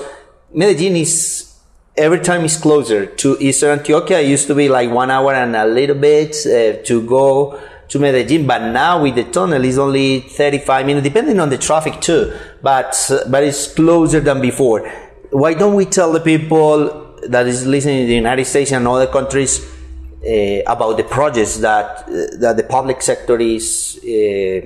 Medellin 0.53 0.97
is 0.97 1.51
every 1.97 2.19
time 2.19 2.45
is 2.45 2.57
closer 2.57 3.07
to 3.07 3.37
Eastern 3.39 3.79
Antioquia. 3.79 4.21
It 4.23 4.29
used 4.29 4.45
to 4.47 4.53
be 4.53 4.69
like 4.69 4.91
one 4.91 5.09
hour 5.09 5.33
and 5.33 5.55
a 5.55 5.65
little 5.65 5.95
bit 5.95 6.35
uh, 6.45 6.83
to 6.83 7.01
go 7.07 7.59
to 7.87 7.99
Medellin, 7.99 8.45
but 8.45 8.59
now 8.71 9.01
with 9.01 9.15
the 9.15 9.23
tunnel 9.23 9.65
it's 9.65 9.79
only 9.79 10.19
35 10.19 10.85
minutes, 10.85 11.03
depending 11.03 11.39
on 11.39 11.49
the 11.49 11.57
traffic 11.57 12.01
too. 12.01 12.37
But 12.61 12.95
but 13.29 13.43
it's 13.43 13.73
closer 13.73 14.19
than 14.19 14.41
before. 14.41 14.87
Why 15.31 15.55
don't 15.55 15.73
we 15.73 15.85
tell 15.85 16.11
the 16.11 16.19
people 16.19 17.17
that 17.29 17.47
is 17.47 17.65
listening 17.65 18.01
in 18.01 18.07
the 18.07 18.15
United 18.15 18.45
States 18.45 18.71
and 18.71 18.87
other 18.87 19.07
countries? 19.07 19.72
Uh, 20.25 20.61
about 20.71 20.97
the 20.97 21.03
projects 21.03 21.57
that 21.57 22.07
uh, 22.07 22.37
that 22.39 22.55
the 22.57 22.63
public 22.63 23.01
sector 23.01 23.39
is 23.39 23.99
uh, 24.03 24.61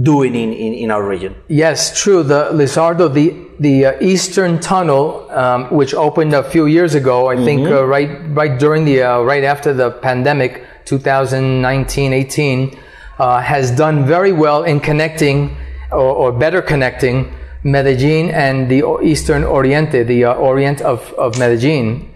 doing 0.00 0.34
in, 0.34 0.52
in, 0.52 0.74
in, 0.74 0.90
our 0.90 1.02
region. 1.02 1.34
Yes, 1.48 1.98
true. 2.00 2.22
The 2.22 2.50
Lizardo, 2.52 3.08
the 3.12 3.34
the 3.58 3.86
uh, 3.86 4.00
Eastern 4.00 4.60
Tunnel, 4.60 5.30
um, 5.30 5.70
which 5.70 5.94
opened 5.94 6.34
a 6.34 6.42
few 6.42 6.66
years 6.66 6.94
ago, 6.94 7.28
I 7.28 7.36
mm-hmm. 7.36 7.44
think 7.44 7.68
uh, 7.68 7.84
right 7.84 8.10
right 8.36 8.58
during 8.58 8.84
the 8.84 9.02
uh, 9.02 9.20
right 9.22 9.44
after 9.44 9.72
the 9.72 9.90
pandemic, 9.90 10.64
2019-18, 10.84 12.78
has 13.18 13.70
done 13.70 14.04
very 14.06 14.32
well 14.32 14.64
in 14.64 14.78
connecting 14.80 15.56
or, 15.90 15.98
or, 15.98 16.32
better 16.32 16.60
connecting 16.60 17.32
Medellin 17.64 18.30
and 18.30 18.70
the 18.70 18.84
Eastern 19.02 19.42
Oriente, 19.42 20.02
the 20.06 20.26
Orient 20.26 20.80
of, 20.82 21.12
of 21.14 21.38
Medellin. 21.38 22.07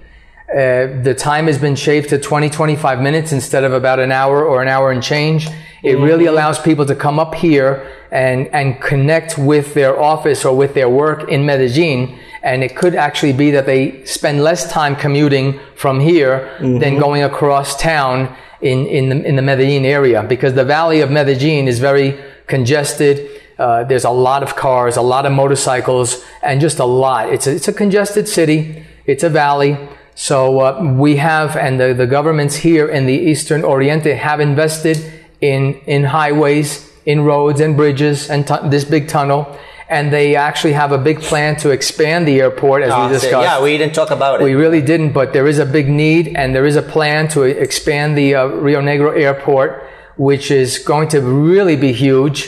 Uh, 0.50 1.00
the 1.02 1.14
time 1.16 1.46
has 1.46 1.58
been 1.58 1.74
shaved 1.74 2.10
to 2.10 2.18
20, 2.18 2.50
25 2.50 3.00
minutes 3.00 3.32
instead 3.32 3.64
of 3.64 3.72
about 3.72 3.98
an 3.98 4.12
hour 4.12 4.44
or 4.44 4.60
an 4.60 4.68
hour 4.68 4.90
and 4.90 5.02
change. 5.02 5.46
It 5.82 5.94
mm-hmm. 5.94 6.02
really 6.02 6.26
allows 6.26 6.58
people 6.58 6.84
to 6.86 6.94
come 6.94 7.18
up 7.18 7.34
here 7.34 7.90
and, 8.10 8.48
and 8.48 8.80
connect 8.80 9.38
with 9.38 9.72
their 9.74 9.98
office 9.98 10.44
or 10.44 10.54
with 10.54 10.74
their 10.74 10.88
work 10.88 11.28
in 11.28 11.46
Medellin. 11.46 12.18
And 12.42 12.62
it 12.62 12.76
could 12.76 12.94
actually 12.94 13.32
be 13.32 13.50
that 13.52 13.66
they 13.66 14.04
spend 14.04 14.42
less 14.42 14.70
time 14.70 14.94
commuting 14.94 15.58
from 15.74 16.00
here 16.00 16.54
mm-hmm. 16.58 16.78
than 16.78 16.98
going 16.98 17.22
across 17.22 17.80
town 17.80 18.36
in, 18.60 18.86
in, 18.86 19.08
the, 19.08 19.24
in 19.24 19.36
the 19.36 19.42
Medellin 19.42 19.84
area 19.84 20.22
because 20.22 20.54
the 20.54 20.64
valley 20.64 21.00
of 21.00 21.10
Medellin 21.10 21.66
is 21.66 21.78
very 21.78 22.18
congested. 22.46 23.40
Uh, 23.58 23.84
there's 23.84 24.04
a 24.04 24.10
lot 24.10 24.42
of 24.42 24.56
cars, 24.56 24.96
a 24.96 25.02
lot 25.02 25.24
of 25.26 25.32
motorcycles, 25.32 26.24
and 26.42 26.60
just 26.60 26.78
a 26.78 26.84
lot. 26.84 27.32
It's 27.32 27.46
a, 27.46 27.54
it's 27.54 27.68
a 27.68 27.72
congested 27.72 28.28
city. 28.28 28.84
It's 29.06 29.24
a 29.24 29.28
valley. 29.28 29.78
So 30.14 30.60
uh, 30.60 30.94
we 30.96 31.16
have, 31.16 31.56
and 31.56 31.80
the, 31.80 31.94
the 31.94 32.06
governments 32.06 32.56
here 32.56 32.88
in 32.88 33.06
the 33.06 33.14
Eastern 33.14 33.62
Oriente 33.64 34.14
have 34.16 34.40
invested 34.40 34.98
in, 35.40 35.74
in 35.86 36.04
highways, 36.04 36.90
in 37.06 37.22
roads 37.22 37.60
and 37.60 37.76
bridges 37.76 38.30
and 38.30 38.46
tu- 38.46 38.68
this 38.68 38.84
big 38.84 39.08
tunnel. 39.08 39.46
and 39.88 40.10
they 40.10 40.36
actually 40.36 40.72
have 40.72 40.90
a 40.92 40.96
big 40.96 41.20
plan 41.20 41.54
to 41.56 41.68
expand 41.70 42.26
the 42.26 42.40
airport, 42.40 42.82
as 42.82 42.90
Ah, 42.92 43.06
we 43.06 43.12
discussed. 43.12 43.44
yeah, 43.44 43.60
we 43.62 43.76
didn't 43.76 43.94
talk 43.94 44.10
about 44.10 44.40
it. 44.40 44.44
We 44.44 44.54
really 44.54 44.80
didn't, 44.80 45.12
but 45.12 45.34
there 45.34 45.46
is 45.46 45.58
a 45.58 45.66
big 45.66 45.86
need, 45.88 46.24
and 46.34 46.54
there 46.54 46.64
is 46.64 46.76
a 46.76 46.82
plan 46.94 47.28
to 47.36 47.42
expand 47.42 48.16
the 48.16 48.34
uh, 48.34 48.46
Rio 48.46 48.80
Negro 48.80 49.10
airport, 49.14 49.70
which 50.16 50.50
is 50.50 50.78
going 50.78 51.08
to 51.08 51.20
really 51.20 51.76
be 51.76 51.92
huge. 51.92 52.38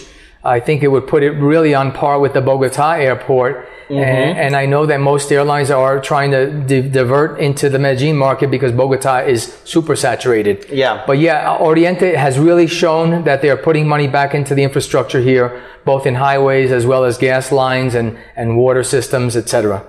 I 0.44 0.60
think 0.60 0.82
it 0.82 0.88
would 0.88 1.06
put 1.06 1.22
it 1.22 1.30
really 1.32 1.74
on 1.74 1.92
par 1.92 2.20
with 2.20 2.34
the 2.34 2.40
Bogota 2.42 2.92
airport. 2.92 3.66
Mm-hmm. 3.88 3.94
And, 3.94 4.38
and 4.38 4.56
I 4.56 4.66
know 4.66 4.86
that 4.86 5.00
most 5.00 5.30
airlines 5.30 5.70
are 5.70 6.00
trying 6.00 6.30
to 6.30 6.50
di- 6.50 6.88
divert 6.88 7.38
into 7.38 7.68
the 7.68 7.78
Medellin 7.78 8.16
market 8.16 8.50
because 8.50 8.72
Bogota 8.72 9.18
is 9.18 9.58
super 9.64 9.96
saturated. 9.96 10.66
Yeah. 10.70 11.02
But 11.06 11.18
yeah, 11.18 11.56
Oriente 11.58 12.14
has 12.14 12.38
really 12.38 12.66
shown 12.66 13.24
that 13.24 13.42
they're 13.42 13.56
putting 13.56 13.86
money 13.88 14.06
back 14.06 14.34
into 14.34 14.54
the 14.54 14.62
infrastructure 14.62 15.20
here, 15.20 15.62
both 15.84 16.06
in 16.06 16.14
highways 16.14 16.72
as 16.72 16.86
well 16.86 17.04
as 17.04 17.18
gas 17.18 17.52
lines 17.52 17.94
and, 17.94 18.18
and 18.36 18.56
water 18.56 18.82
systems, 18.82 19.36
etc. 19.36 19.84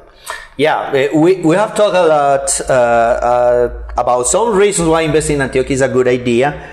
Yeah, 0.57 0.91
we, 1.13 1.41
we 1.41 1.55
have 1.55 1.75
talked 1.75 1.95
a 1.95 2.07
lot 2.07 2.61
uh, 2.69 2.73
uh, 2.73 3.91
about 3.97 4.27
some 4.27 4.55
reasons 4.55 4.87
why 4.87 5.01
investing 5.01 5.39
in 5.39 5.49
Antioquia 5.49 5.71
is 5.71 5.81
a 5.81 5.89
good 5.89 6.07
idea. 6.07 6.71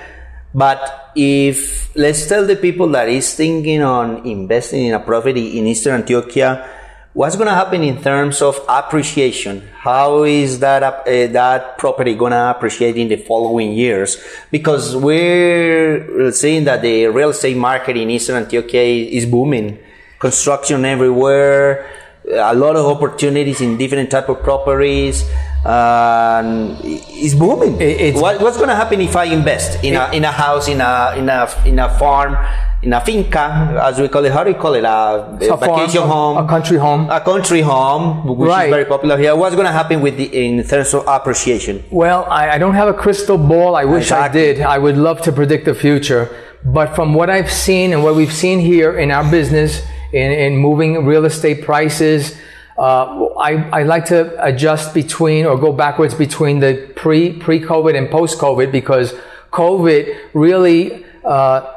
But 0.55 1.02
if 1.15 1.95
let's 1.97 2.27
tell 2.27 2.47
the 2.47 2.57
people 2.57 2.89
that 2.89 3.09
is 3.09 3.35
thinking 3.35 3.83
on 3.83 4.27
investing 4.27 4.87
in 4.87 4.95
a 4.95 5.01
property 5.01 5.59
in 5.59 5.67
Eastern 5.67 6.03
Antioquia, 6.03 6.69
what's 7.13 7.37
going 7.37 7.49
to 7.49 7.55
happen 7.55 7.83
in 7.83 8.03
terms 8.03 8.43
of 8.43 8.59
appreciation? 8.69 9.67
How 9.79 10.25
is 10.25 10.61
that 10.61 10.83
uh, 10.83 11.03
that 11.33 11.79
property 11.79 12.15
going 12.15 12.33
to 12.33 12.51
appreciate 12.51 12.97
in 12.97 13.09
the 13.09 13.17
following 13.17 13.73
years? 13.73 14.23
Because 14.51 14.97
we're 14.97 16.33
seeing 16.33 16.65
that 16.65 16.83
the 16.83 17.07
real 17.07 17.31
estate 17.31 17.57
market 17.57 17.97
in 17.97 18.11
Eastern 18.11 18.45
Antioquia 18.45 19.11
is 19.11 19.27
booming, 19.27 19.79
construction 20.19 20.85
everywhere 20.85 21.87
a 22.31 22.55
lot 22.55 22.77
of 22.77 22.87
opportunities 22.87 23.61
in 23.61 23.77
different 23.77 24.11
type 24.11 24.29
of 24.29 24.43
properties 24.43 25.25
and 25.65 26.79
it's 26.85 27.35
booming 27.35 27.81
It- 27.81 28.15
what, 28.17 28.41
what's 28.41 28.57
going 28.57 28.69
to 28.69 28.75
happen 28.75 29.01
if 29.01 29.15
i 29.17 29.25
invest 29.25 29.83
in 29.85 29.95
a 29.95 30.11
in 30.13 30.25
a 30.25 30.31
house 30.33 30.69
in 30.69 30.81
a 30.81 31.15
in 31.17 31.29
a 31.29 31.41
in 31.65 31.79
a 31.79 31.89
farm 31.99 32.37
in 32.83 32.93
a 32.93 33.01
finca 33.01 33.47
as 33.89 34.01
we 34.01 34.09
call 34.09 34.25
it 34.25 34.33
how 34.33 34.43
do 34.43 34.51
you 34.51 34.57
call 34.57 34.75
it 34.75 34.83
a, 34.83 34.99
A 35.55 35.57
farm, 35.57 35.61
vacation 35.61 36.03
home 36.03 36.37
a 36.45 36.47
country 36.49 36.79
home. 36.79 37.09
a 37.11 37.21
country 37.21 37.61
home 37.61 38.05
which 38.39 38.49
Right. 38.49 38.65
is 38.67 38.71
very 38.79 38.85
popular 38.87 39.17
here 39.17 39.37
what's 39.37 39.55
going 39.55 39.67
to 39.73 39.73
happen 39.81 40.01
with 40.01 40.17
the 40.17 40.27
in 40.47 40.65
terms 40.67 40.93
of 40.95 41.07
appreciation 41.07 41.75
Well, 41.91 42.21
I, 42.41 42.43
I 42.55 42.59
don't 42.63 42.75
have 42.83 42.89
a 42.89 42.99
crystal 43.05 43.39
ball. 43.39 43.77
I 43.83 43.85
wish 43.85 44.07
Exactly. 44.11 44.41
I 44.41 44.45
did. 44.45 44.55
I 44.75 44.79
would 44.85 44.97
love 45.09 45.19
to 45.27 45.31
predict 45.41 45.65
the 45.71 45.75
future. 45.87 46.25
But 46.79 46.89
from 46.97 47.09
what 47.19 47.29
I've 47.37 47.53
seen 47.67 47.87
and 47.93 48.01
what 48.07 48.15
we've 48.21 48.37
seen 48.45 48.59
here 48.73 48.93
in 49.03 49.09
our 49.17 49.27
business, 49.39 49.71
in, 50.23 50.29
in 50.47 50.51
moving 50.69 50.91
real 51.13 51.25
estate 51.33 51.59
prices, 51.71 52.21
uh, 52.79 53.27
I, 53.37 53.81
I 53.81 53.83
like 53.83 54.07
to 54.07 54.45
adjust 54.45 54.95
between 54.95 55.45
or 55.45 55.59
go 55.59 55.73
backwards 55.73 56.15
between 56.15 56.61
the 56.61 56.93
pre 56.97 57.33
pre 57.33 57.61
COVID 57.61 57.97
and 57.97 58.11
post 58.11 58.39
COVID 58.39 58.73
because 58.73 59.15
COVID 59.51 60.31
really 60.33 61.05
uh, 61.25 61.71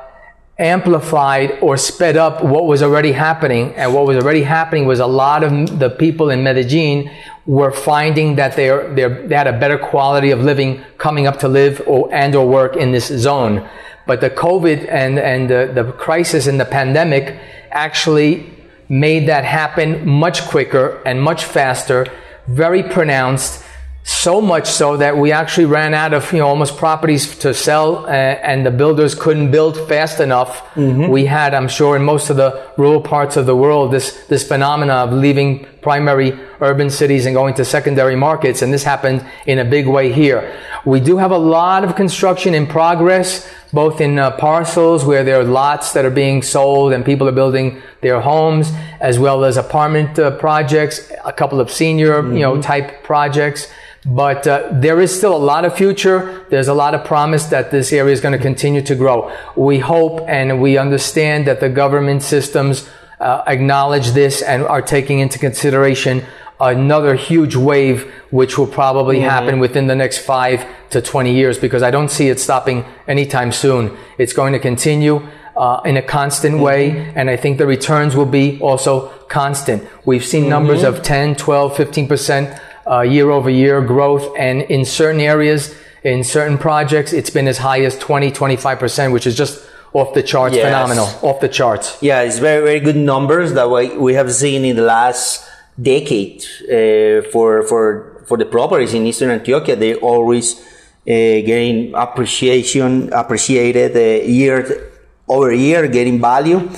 amplified 0.57 1.59
or 1.61 1.75
sped 1.75 2.15
up 2.15 2.43
what 2.43 2.65
was 2.65 2.81
already 2.81 3.11
happening. 3.11 3.73
And 3.75 3.93
what 3.93 4.05
was 4.05 4.17
already 4.17 4.43
happening 4.43 4.85
was 4.85 4.99
a 4.99 5.07
lot 5.07 5.43
of 5.43 5.79
the 5.79 5.89
people 5.89 6.29
in 6.29 6.43
Medellin 6.43 7.11
were 7.45 7.71
finding 7.71 8.35
that 8.35 8.55
they're, 8.55 8.93
they 8.93 9.35
had 9.35 9.47
a 9.47 9.59
better 9.59 9.77
quality 9.77 10.31
of 10.31 10.41
living 10.41 10.81
coming 10.97 11.27
up 11.27 11.39
to 11.39 11.47
live 11.47 11.81
or, 11.85 12.11
and 12.13 12.35
or 12.35 12.47
work 12.47 12.77
in 12.77 12.91
this 12.91 13.07
zone. 13.07 13.67
But 14.07 14.21
the 14.21 14.29
COVID 14.29 14.87
and, 14.89 15.19
and 15.19 15.49
the, 15.49 15.71
the 15.73 15.91
crisis 15.91 16.47
and 16.47 16.59
the 16.59 16.65
pandemic 16.65 17.37
actually 17.71 18.51
made 18.89 19.27
that 19.27 19.45
happen 19.45 20.07
much 20.07 20.45
quicker 20.47 21.01
and 21.05 21.21
much 21.21 21.45
faster, 21.45 22.07
very 22.47 22.83
pronounced. 22.83 23.63
So 24.07 24.39
much 24.39 24.67
so 24.67 24.97
that 24.97 25.17
we 25.17 25.31
actually 25.31 25.65
ran 25.65 25.95
out 25.95 26.13
of, 26.13 26.31
you 26.31 26.37
know, 26.37 26.47
almost 26.47 26.77
properties 26.77 27.35
to 27.39 27.55
sell, 27.55 28.05
uh, 28.05 28.09
and 28.09 28.63
the 28.63 28.69
builders 28.69 29.15
couldn't 29.15 29.49
build 29.49 29.87
fast 29.87 30.19
enough. 30.19 30.61
We 31.09 31.25
had, 31.25 31.55
I'm 31.55 31.67
sure, 31.67 31.95
in 31.95 32.03
most 32.03 32.29
of 32.29 32.37
the 32.37 32.69
rural 32.77 33.01
parts 33.01 33.35
of 33.35 33.47
the 33.47 33.55
world, 33.55 33.91
this 33.91 34.27
this 34.27 34.47
phenomena 34.47 34.93
of 34.93 35.11
leaving 35.11 35.65
primary 35.81 36.37
urban 36.61 36.89
cities 36.89 37.25
and 37.25 37.35
going 37.35 37.53
to 37.55 37.65
secondary 37.65 38.15
markets, 38.15 38.61
and 38.61 38.73
this 38.73 38.83
happened 38.83 39.25
in 39.45 39.59
a 39.59 39.65
big 39.65 39.87
way 39.87 40.11
here. 40.11 40.53
We 40.85 40.99
do 40.99 41.17
have 41.17 41.31
a 41.31 41.37
lot 41.37 41.83
of 41.83 41.95
construction 41.95 42.53
in 42.53 42.67
progress, 42.67 43.49
both 43.73 43.99
in 43.99 44.19
uh, 44.19 44.31
parcels 44.37 45.03
where 45.03 45.23
there 45.23 45.39
are 45.39 45.43
lots 45.43 45.93
that 45.93 46.05
are 46.05 46.11
being 46.11 46.43
sold 46.43 46.93
and 46.93 47.03
people 47.03 47.27
are 47.27 47.33
building 47.33 47.81
their 48.01 48.21
homes, 48.21 48.71
as 48.99 49.17
well 49.17 49.43
as 49.43 49.57
apartment 49.57 50.19
uh, 50.19 50.37
projects, 50.37 51.11
a 51.25 51.33
couple 51.33 51.59
of 51.59 51.71
senior, 51.71 52.21
you 52.31 52.41
know, 52.41 52.61
type 52.61 53.03
projects. 53.03 53.67
But 54.05 54.45
uh, 54.45 54.69
there 54.71 55.01
is 55.01 55.15
still 55.15 55.35
a 55.35 55.37
lot 55.37 55.65
of 55.65 55.75
future. 55.75 56.45
There's 56.51 56.67
a 56.67 56.75
lot 56.75 56.93
of 56.93 57.03
promise 57.03 57.45
that 57.47 57.71
this 57.71 57.91
area 57.91 58.13
is 58.13 58.21
going 58.21 58.37
to 58.37 58.43
continue 58.43 58.83
to 58.83 58.95
grow. 58.95 59.35
We 59.55 59.79
hope 59.79 60.21
and 60.27 60.61
we 60.61 60.77
understand 60.77 61.47
that 61.47 61.59
the 61.59 61.69
government 61.69 62.21
systems 62.21 62.87
uh, 63.19 63.43
acknowledge 63.47 64.11
this 64.11 64.43
and 64.43 64.63
are 64.63 64.81
taking 64.81 65.19
into 65.19 65.39
consideration 65.39 66.23
another 66.59 67.15
huge 67.15 67.55
wave, 67.55 68.11
which 68.31 68.57
will 68.57 68.67
probably 68.67 69.19
happen 69.19 69.59
within 69.59 69.87
the 69.87 69.95
next 69.95 70.19
five 70.19 70.65
to 70.91 71.01
20 71.01 71.33
years, 71.33 71.57
because 71.57 71.83
I 71.83 71.91
don't 71.91 72.09
see 72.09 72.29
it 72.29 72.39
stopping 72.39 72.85
anytime 73.07 73.51
soon. 73.51 73.95
It's 74.17 74.33
going 74.33 74.53
to 74.53 74.59
continue. 74.59 75.27
Uh, 75.57 75.79
in 75.85 75.95
a 75.95 76.01
constant 76.01 76.59
way, 76.59 77.13
and 77.15 77.29
I 77.29 77.37
think 77.37 77.59
the 77.59 77.65
returns 77.65 78.13
will 78.13 78.25
be 78.25 78.59
also 78.59 79.07
constant. 79.29 79.87
We've 80.03 80.25
seen 80.25 80.49
numbers 80.49 80.83
of 80.83 81.01
10, 81.01 81.37
12, 81.37 81.77
15 81.77 82.07
percent 82.09 82.61
uh, 82.85 82.99
year 83.03 83.31
over 83.31 83.49
year 83.49 83.79
growth. 83.79 84.35
And 84.37 84.63
in 84.63 84.83
certain 84.83 85.21
areas, 85.21 85.73
in 86.03 86.25
certain 86.25 86.57
projects, 86.57 87.13
it's 87.13 87.29
been 87.29 87.47
as 87.47 87.59
high 87.59 87.85
as 87.85 87.97
20, 87.97 88.31
25%, 88.31 89.13
which 89.13 89.25
is 89.25 89.33
just 89.37 89.65
off 89.93 90.13
the 90.13 90.21
charts, 90.21 90.57
Yes. 90.57 90.65
phenomenal, 90.65 91.05
off 91.21 91.39
the 91.39 91.47
charts. 91.47 91.97
Yeah, 92.01 92.23
it's 92.23 92.37
very 92.37 92.61
very 92.61 92.81
good 92.81 92.97
numbers 92.97 93.53
that 93.53 93.69
we 93.71 93.97
we 93.97 94.15
have 94.15 94.33
seen 94.33 94.65
in 94.65 94.75
the 94.75 94.81
last 94.81 95.47
decade 95.81 96.43
uh, 96.71 97.27
for 97.31 97.63
for 97.63 98.23
for 98.25 98.37
the 98.37 98.45
properties 98.45 98.93
in 98.93 99.05
Eastern 99.05 99.29
Antioquia. 99.29 99.77
They 99.77 99.95
always 99.95 100.59
uh, 100.59 100.65
getting 101.05 101.93
appreciation 101.93 103.11
appreciated 103.13 103.95
uh, 103.95 104.25
year 104.25 104.91
over 105.27 105.53
year, 105.53 105.87
getting 105.87 106.21
value, 106.21 106.69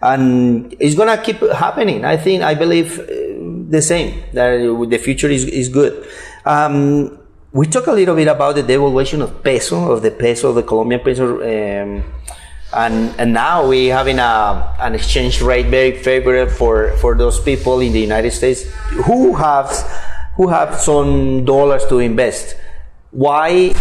and 0.00 0.74
it's 0.78 0.94
gonna 0.94 1.18
keep 1.18 1.40
happening. 1.52 2.04
I 2.04 2.16
think 2.16 2.42
I 2.42 2.54
believe 2.54 2.98
uh, 2.98 3.04
the 3.70 3.82
same 3.82 4.22
that 4.32 4.58
the 4.90 4.98
future 4.98 5.28
is 5.28 5.44
is 5.44 5.68
good. 5.68 6.06
Um, 6.44 7.18
we 7.52 7.66
talk 7.66 7.86
a 7.86 7.92
little 7.92 8.16
bit 8.16 8.28
about 8.28 8.54
the 8.54 8.62
devaluation 8.62 9.20
of 9.20 9.42
peso, 9.42 9.92
of 9.92 10.02
the 10.02 10.10
peso, 10.10 10.50
of 10.50 10.54
the 10.54 10.62
Colombian 10.62 11.00
peso. 11.00 11.36
Um, 11.40 12.04
and 12.74 13.14
and 13.18 13.32
now 13.32 13.66
we 13.66 13.86
having 13.86 14.18
a 14.18 14.74
an 14.80 14.94
exchange 14.94 15.40
rate 15.42 15.66
very 15.66 15.92
favorable 15.98 16.52
for 16.52 16.96
for 16.98 17.14
those 17.14 17.40
people 17.40 17.80
in 17.80 17.92
the 17.92 18.00
United 18.00 18.30
States 18.32 18.64
who 19.06 19.34
have 19.34 19.70
who 20.36 20.48
have 20.48 20.76
some 20.76 21.44
dollars 21.44 21.84
to 21.86 21.98
invest. 21.98 22.56
Why 23.10 23.74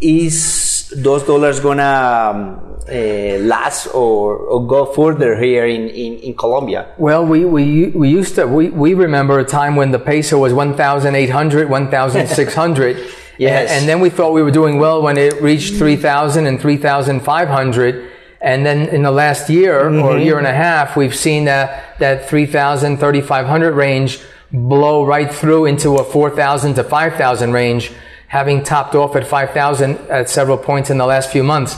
is 0.00 0.92
those 0.96 1.24
dollars 1.24 1.60
gonna 1.60 1.82
um, 1.82 2.72
uh, 2.88 3.38
last 3.38 3.86
or, 3.88 4.36
or 4.36 4.66
go 4.66 4.86
further 4.86 5.36
here 5.36 5.66
in, 5.66 5.88
in, 5.88 6.18
in 6.18 6.34
Colombia? 6.34 6.92
Well, 6.98 7.24
we, 7.24 7.44
we, 7.44 7.88
we 7.88 8.08
used 8.10 8.34
to, 8.36 8.46
we, 8.46 8.70
we 8.70 8.94
remember 8.94 9.38
a 9.38 9.44
time 9.44 9.76
when 9.76 9.90
the 9.90 9.98
peso 9.98 10.38
was 10.38 10.52
1,800, 10.52 11.68
1,600. 11.68 13.08
Yes. 13.38 13.70
And, 13.70 13.80
and 13.80 13.88
then 13.88 14.00
we 14.00 14.10
thought 14.10 14.34
we 14.34 14.42
were 14.42 14.52
doing 14.52 14.78
well 14.78 15.02
when 15.02 15.16
it 15.16 15.40
reached 15.40 15.74
3,000 15.74 16.46
and 16.46 16.60
3,500. 16.60 18.11
And 18.42 18.66
then 18.66 18.88
in 18.88 19.02
the 19.02 19.12
last 19.12 19.48
year 19.48 19.88
or 19.88 20.18
year 20.18 20.36
and 20.36 20.46
a 20.48 20.52
half, 20.52 20.96
we've 20.96 21.14
seen 21.14 21.44
that, 21.44 21.98
that 22.00 22.28
3,000, 22.28 22.98
3,500 22.98 23.72
range 23.74 24.20
blow 24.52 25.04
right 25.06 25.32
through 25.32 25.66
into 25.66 25.96
a 25.96 26.04
4,000 26.04 26.74
to 26.74 26.84
5,000 26.84 27.52
range, 27.52 27.92
having 28.26 28.64
topped 28.64 28.96
off 28.96 29.14
at 29.14 29.26
5,000 29.26 29.96
at 30.10 30.28
several 30.28 30.58
points 30.58 30.90
in 30.90 30.98
the 30.98 31.06
last 31.06 31.30
few 31.30 31.44
months. 31.44 31.76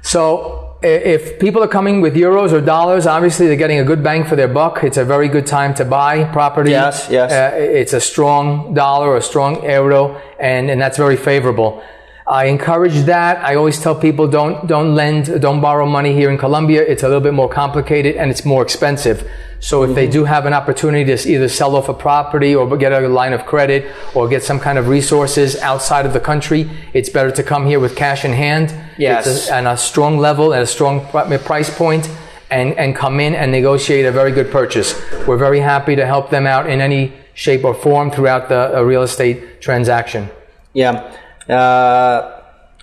So 0.00 0.76
if 0.82 1.38
people 1.38 1.62
are 1.62 1.68
coming 1.68 2.00
with 2.00 2.14
euros 2.14 2.52
or 2.52 2.60
dollars, 2.62 3.06
obviously 3.06 3.46
they're 3.46 3.56
getting 3.56 3.80
a 3.80 3.84
good 3.84 4.02
bang 4.02 4.24
for 4.24 4.36
their 4.36 4.48
buck. 4.48 4.82
It's 4.84 4.96
a 4.96 5.04
very 5.04 5.28
good 5.28 5.46
time 5.46 5.74
to 5.74 5.84
buy 5.84 6.24
property. 6.24 6.70
Yes, 6.70 7.08
yes. 7.10 7.32
Uh, 7.32 7.56
it's 7.56 7.92
a 7.92 8.00
strong 8.00 8.74
dollar, 8.74 9.16
a 9.16 9.22
strong 9.22 9.62
euro, 9.62 10.20
and, 10.40 10.70
and 10.70 10.80
that's 10.80 10.96
very 10.96 11.16
favorable. 11.16 11.82
I 12.28 12.44
encourage 12.44 13.06
that. 13.06 13.42
I 13.42 13.54
always 13.54 13.80
tell 13.80 13.94
people 13.94 14.28
don't 14.28 14.66
don't 14.66 14.94
lend, 14.94 15.40
don't 15.40 15.62
borrow 15.62 15.86
money 15.86 16.12
here 16.12 16.30
in 16.30 16.36
Colombia. 16.36 16.82
It's 16.82 17.02
a 17.02 17.06
little 17.06 17.22
bit 17.22 17.32
more 17.32 17.48
complicated 17.48 18.16
and 18.16 18.30
it's 18.30 18.44
more 18.44 18.62
expensive. 18.62 19.26
So 19.60 19.82
if 19.82 19.94
they 19.94 20.04
mm-hmm. 20.04 20.12
do 20.12 20.24
have 20.24 20.44
an 20.44 20.52
opportunity 20.52 21.16
to 21.16 21.28
either 21.28 21.48
sell 21.48 21.74
off 21.74 21.88
a 21.88 21.94
property 21.94 22.54
or 22.54 22.76
get 22.76 22.92
a 22.92 23.08
line 23.08 23.32
of 23.32 23.46
credit 23.46 23.90
or 24.14 24.28
get 24.28 24.44
some 24.44 24.60
kind 24.60 24.78
of 24.78 24.88
resources 24.88 25.56
outside 25.56 26.04
of 26.04 26.12
the 26.12 26.20
country, 26.20 26.70
it's 26.92 27.08
better 27.08 27.30
to 27.30 27.42
come 27.42 27.66
here 27.66 27.80
with 27.80 27.96
cash 27.96 28.26
in 28.26 28.32
hand. 28.32 28.74
Yes. 28.98 29.48
A, 29.48 29.54
and 29.54 29.66
a 29.66 29.76
strong 29.76 30.18
level 30.18 30.52
at 30.52 30.62
a 30.62 30.66
strong 30.66 31.06
price 31.06 31.76
point 31.76 32.10
and, 32.50 32.74
and 32.74 32.94
come 32.94 33.20
in 33.20 33.34
and 33.34 33.50
negotiate 33.50 34.04
a 34.04 34.12
very 34.12 34.32
good 34.32 34.50
purchase. 34.50 34.94
We're 35.26 35.38
very 35.38 35.60
happy 35.60 35.96
to 35.96 36.04
help 36.04 36.28
them 36.28 36.46
out 36.46 36.68
in 36.68 36.82
any 36.82 37.14
shape 37.32 37.64
or 37.64 37.74
form 37.74 38.10
throughout 38.10 38.50
the 38.50 38.84
real 38.84 39.02
estate 39.02 39.62
transaction. 39.62 40.28
Yeah. 40.74 41.16
Uh, 41.48 42.42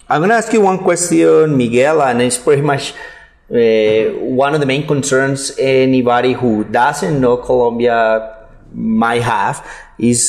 I'm 0.09 0.21
going 0.21 0.29
to 0.29 0.35
ask 0.35 0.51
you 0.53 0.61
one 0.61 0.79
question, 0.79 1.55
Miguel, 1.55 2.01
and 2.01 2.21
it's 2.21 2.37
pretty 2.37 2.61
much 2.61 2.93
uh, 3.51 4.17
one 4.19 4.53
of 4.53 4.59
the 4.59 4.65
main 4.65 4.87
concerns 4.87 5.51
anybody 5.59 6.33
who 6.33 6.63
doesn't 6.63 7.21
know 7.21 7.37
Colombia 7.37 8.47
might 8.73 9.21
have 9.21 9.65
is 9.99 10.27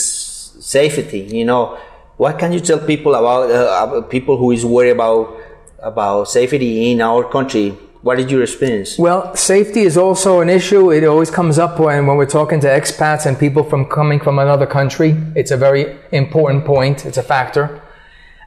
safety. 0.61 1.21
You 1.21 1.45
know, 1.45 1.79
what 2.17 2.39
can 2.39 2.53
you 2.53 2.61
tell 2.61 2.79
people 2.79 3.15
about, 3.15 3.51
uh, 3.51 4.03
people 4.03 4.37
who 4.37 4.51
is 4.53 4.65
worried 4.65 4.91
about 4.91 5.41
about 5.79 6.25
safety 6.25 6.91
in 6.91 7.01
our 7.01 7.25
country? 7.25 7.71
What 8.03 8.17
did 8.17 8.31
you 8.31 8.41
experience? 8.41 8.99
Well, 8.99 9.35
safety 9.35 9.81
is 9.81 9.97
also 9.97 10.41
an 10.41 10.49
issue. 10.49 10.93
It 10.93 11.05
always 11.05 11.31
comes 11.31 11.59
up 11.59 11.81
when, 11.81 12.07
when 12.07 12.17
we're 12.17 12.27
talking 12.27 12.61
to 12.61 12.69
expats 12.69 13.27
and 13.27 13.39
people 13.39 13.65
from 13.65 13.87
coming 13.87 14.21
from 14.21 14.39
another 14.39 14.67
country. 14.67 15.17
It's 15.35 15.51
a 15.51 15.57
very 15.57 15.97
important 16.13 16.65
point. 16.65 17.05
It's 17.05 17.19
a 17.19 17.23
factor. 17.23 17.83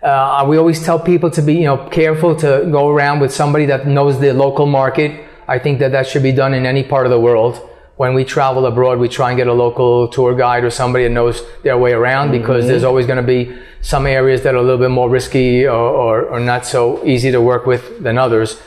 Uh, 0.02 0.46
we 0.48 0.58
always 0.58 0.82
tell 0.84 0.98
people 1.00 1.30
to 1.30 1.42
be, 1.42 1.56
you 1.56 1.66
know, 1.66 1.78
careful 1.90 2.36
to 2.36 2.68
go 2.72 2.88
around 2.88 3.20
with 3.20 3.34
somebody 3.34 3.66
that 3.66 3.86
knows 3.86 4.20
the 4.20 4.34
local 4.34 4.66
market. 4.66 5.26
I 5.48 5.60
think 5.60 5.80
that 5.80 5.92
that 5.92 6.08
should 6.08 6.24
be 6.24 6.32
done 6.32 6.54
in 6.54 6.66
any 6.66 6.84
part 6.84 7.06
of 7.06 7.10
the 7.10 7.20
world. 7.20 7.58
When 7.98 8.14
we 8.14 8.24
travel 8.24 8.66
abroad, 8.66 9.00
we 9.00 9.10
try 9.10 9.30
and 9.32 9.38
get 9.38 9.48
a 9.48 9.54
local 9.54 10.08
tour 10.08 10.34
guide 10.34 10.64
or 10.64 10.70
somebody 10.70 11.04
that 11.04 11.10
knows 11.10 11.42
their 11.64 11.78
way 11.78 11.92
around 11.92 12.30
mm-hmm. 12.30 12.40
because 12.40 12.66
there's 12.66 12.86
always 12.86 13.06
going 13.06 13.18
to 13.18 13.28
be 13.28 13.54
some 13.82 14.08
areas 14.08 14.42
that 14.44 14.56
are 14.56 14.58
a 14.58 14.62
little 14.62 14.78
bit 14.78 14.90
more 14.90 15.10
risky 15.10 15.66
or, 15.66 15.74
or, 15.74 16.26
or 16.28 16.40
not 16.40 16.66
so 16.66 17.06
easy 17.06 17.30
to 17.32 17.42
work 17.42 17.66
with 17.66 18.02
than 18.02 18.18
others. 18.18 18.62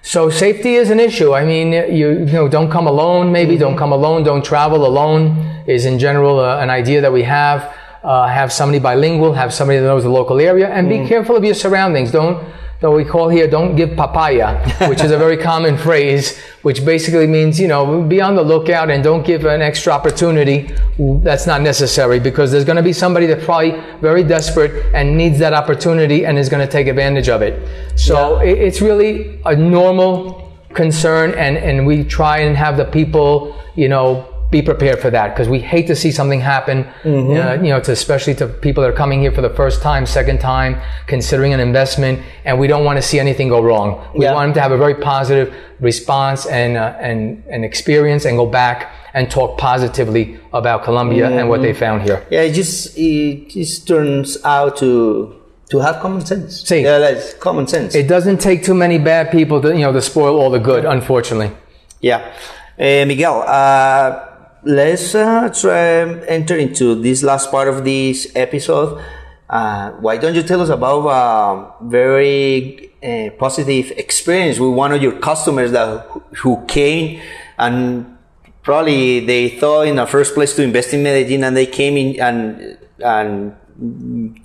So 0.00 0.30
safety 0.30 0.76
is 0.76 0.88
an 0.88 0.98
issue. 0.98 1.34
I 1.34 1.44
mean, 1.44 1.72
you, 1.72 2.20
you 2.20 2.32
know, 2.32 2.48
don't 2.48 2.70
come 2.70 2.86
alone. 2.86 3.32
Maybe 3.32 3.52
mm-hmm. 3.52 3.60
don't 3.60 3.76
come 3.76 3.92
alone. 3.92 4.22
Don't 4.22 4.42
travel 4.42 4.86
alone 4.86 5.36
is 5.66 5.84
in 5.84 5.98
general 5.98 6.40
uh, 6.40 6.58
an 6.58 6.70
idea 6.70 7.02
that 7.02 7.12
we 7.12 7.24
have 7.24 7.76
uh, 8.02 8.26
have 8.26 8.52
somebody 8.52 8.78
bilingual, 8.78 9.32
have 9.34 9.52
somebody 9.52 9.78
that 9.78 9.84
knows 9.84 10.02
the 10.02 10.08
local 10.08 10.40
area, 10.40 10.68
and 10.68 10.88
be 10.88 10.96
mm. 10.96 11.08
careful 11.08 11.36
of 11.36 11.44
your 11.44 11.54
surroundings. 11.54 12.10
Don't, 12.10 12.42
though 12.80 12.96
we 12.96 13.04
call 13.04 13.28
here, 13.28 13.46
don't 13.46 13.76
give 13.76 13.94
papaya, 13.94 14.58
which 14.88 15.02
is 15.02 15.10
a 15.10 15.18
very 15.18 15.36
common 15.36 15.76
phrase, 15.76 16.38
which 16.62 16.84
basically 16.84 17.26
means, 17.26 17.60
you 17.60 17.68
know, 17.68 18.02
be 18.02 18.20
on 18.20 18.34
the 18.34 18.42
lookout 18.42 18.90
and 18.90 19.04
don't 19.04 19.26
give 19.26 19.44
an 19.44 19.60
extra 19.60 19.92
opportunity 19.92 20.74
that's 20.98 21.46
not 21.46 21.60
necessary 21.60 22.18
because 22.18 22.50
there's 22.50 22.64
going 22.64 22.76
to 22.76 22.82
be 22.82 22.92
somebody 22.92 23.26
that's 23.26 23.44
probably 23.44 23.72
very 24.00 24.22
desperate 24.22 24.94
and 24.94 25.16
needs 25.16 25.38
that 25.38 25.52
opportunity 25.52 26.24
and 26.24 26.38
is 26.38 26.48
going 26.48 26.66
to 26.66 26.70
take 26.70 26.86
advantage 26.86 27.28
of 27.28 27.42
it. 27.42 27.98
So 27.98 28.42
yeah. 28.42 28.50
it's 28.50 28.80
really 28.80 29.40
a 29.44 29.54
normal 29.54 30.50
concern 30.72 31.32
and, 31.32 31.58
and 31.58 31.86
we 31.86 32.04
try 32.04 32.38
and 32.38 32.56
have 32.56 32.76
the 32.76 32.84
people, 32.84 33.56
you 33.74 33.88
know, 33.88 34.29
be 34.50 34.62
prepared 34.62 34.98
for 34.98 35.10
that 35.10 35.28
because 35.28 35.48
we 35.48 35.60
hate 35.60 35.86
to 35.86 35.94
see 35.94 36.10
something 36.10 36.40
happen. 36.40 36.84
Mm-hmm. 37.02 37.30
Uh, 37.30 37.62
you 37.62 37.70
know, 37.70 37.80
to, 37.80 37.92
especially 37.92 38.34
to 38.36 38.48
people 38.48 38.82
that 38.82 38.90
are 38.90 38.96
coming 38.96 39.20
here 39.20 39.32
for 39.32 39.42
the 39.42 39.50
first 39.50 39.80
time, 39.80 40.06
second 40.06 40.40
time, 40.40 40.80
considering 41.06 41.52
an 41.52 41.60
investment, 41.60 42.20
and 42.44 42.58
we 42.58 42.66
don't 42.66 42.84
want 42.84 42.96
to 42.96 43.02
see 43.02 43.20
anything 43.20 43.48
go 43.48 43.62
wrong. 43.62 44.08
We 44.14 44.24
yeah. 44.24 44.34
want 44.34 44.48
them 44.48 44.54
to 44.54 44.60
have 44.60 44.72
a 44.72 44.78
very 44.78 44.94
positive 44.94 45.54
response 45.78 46.46
and 46.46 46.76
uh, 46.76 46.96
and 47.00 47.44
and 47.48 47.64
experience, 47.64 48.24
and 48.24 48.36
go 48.36 48.46
back 48.46 48.92
and 49.14 49.30
talk 49.30 49.58
positively 49.58 50.38
about 50.52 50.84
Colombia 50.84 51.26
mm-hmm. 51.26 51.38
and 51.38 51.48
what 51.48 51.62
they 51.62 51.70
mm-hmm. 51.70 51.78
found 51.78 52.02
here. 52.02 52.26
Yeah, 52.30 52.42
it 52.42 52.52
just 52.52 52.98
it 52.98 53.50
just 53.50 53.86
turns 53.86 54.36
out 54.44 54.76
to 54.78 55.36
to 55.70 55.78
have 55.78 56.00
common 56.00 56.26
sense. 56.26 56.62
See, 56.62 56.82
yeah, 56.82 56.98
that's 56.98 57.34
common 57.34 57.68
sense. 57.68 57.94
It 57.94 58.08
doesn't 58.08 58.40
take 58.40 58.64
too 58.64 58.74
many 58.74 58.98
bad 58.98 59.30
people 59.30 59.62
to 59.62 59.68
you 59.68 59.82
know 59.82 59.92
to 59.92 60.02
spoil 60.02 60.40
all 60.40 60.50
the 60.50 60.58
good, 60.58 60.84
unfortunately. 60.84 61.52
Yeah, 62.00 62.32
uh, 62.78 63.06
Miguel. 63.06 63.44
Uh, 63.46 64.26
let's 64.64 65.14
uh, 65.14 65.48
try 65.50 66.22
enter 66.26 66.56
into 66.56 66.94
this 66.94 67.22
last 67.22 67.50
part 67.50 67.68
of 67.68 67.84
this 67.84 68.30
episode. 68.34 69.02
Uh, 69.48 69.90
why 69.92 70.16
don't 70.16 70.34
you 70.34 70.42
tell 70.42 70.60
us 70.60 70.68
about 70.68 71.06
a 71.08 71.84
very 71.84 72.90
uh, 73.02 73.30
positive 73.38 73.90
experience 73.92 74.58
with 74.60 74.70
one 74.70 74.92
of 74.92 75.02
your 75.02 75.18
customers 75.18 75.72
that 75.72 76.06
who 76.36 76.64
came 76.66 77.20
and 77.58 78.16
probably 78.62 79.20
they 79.20 79.48
thought 79.48 79.88
in 79.88 79.96
the 79.96 80.06
first 80.06 80.34
place 80.34 80.54
to 80.54 80.62
invest 80.62 80.94
in 80.94 81.02
Medellin 81.02 81.42
and 81.42 81.56
they 81.56 81.66
came 81.66 81.96
in 81.96 82.20
and 82.20 82.78
and 83.00 83.56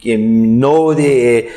know 0.04 0.94
the 0.94 1.52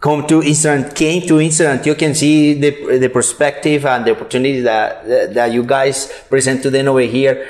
come 0.00 0.26
to 0.26 0.42
Eastern 0.42 0.90
came 0.90 1.22
to 1.26 1.40
Eastern 1.40 1.80
you 1.84 1.94
can 1.94 2.14
see 2.14 2.52
the 2.52 2.98
the 2.98 3.08
perspective 3.08 3.86
and 3.86 4.04
the 4.04 4.10
opportunities 4.10 4.64
that 4.64 5.32
that 5.32 5.52
you 5.52 5.62
guys 5.62 6.12
present 6.28 6.62
to 6.62 6.68
them 6.68 6.88
over 6.88 7.00
here 7.00 7.46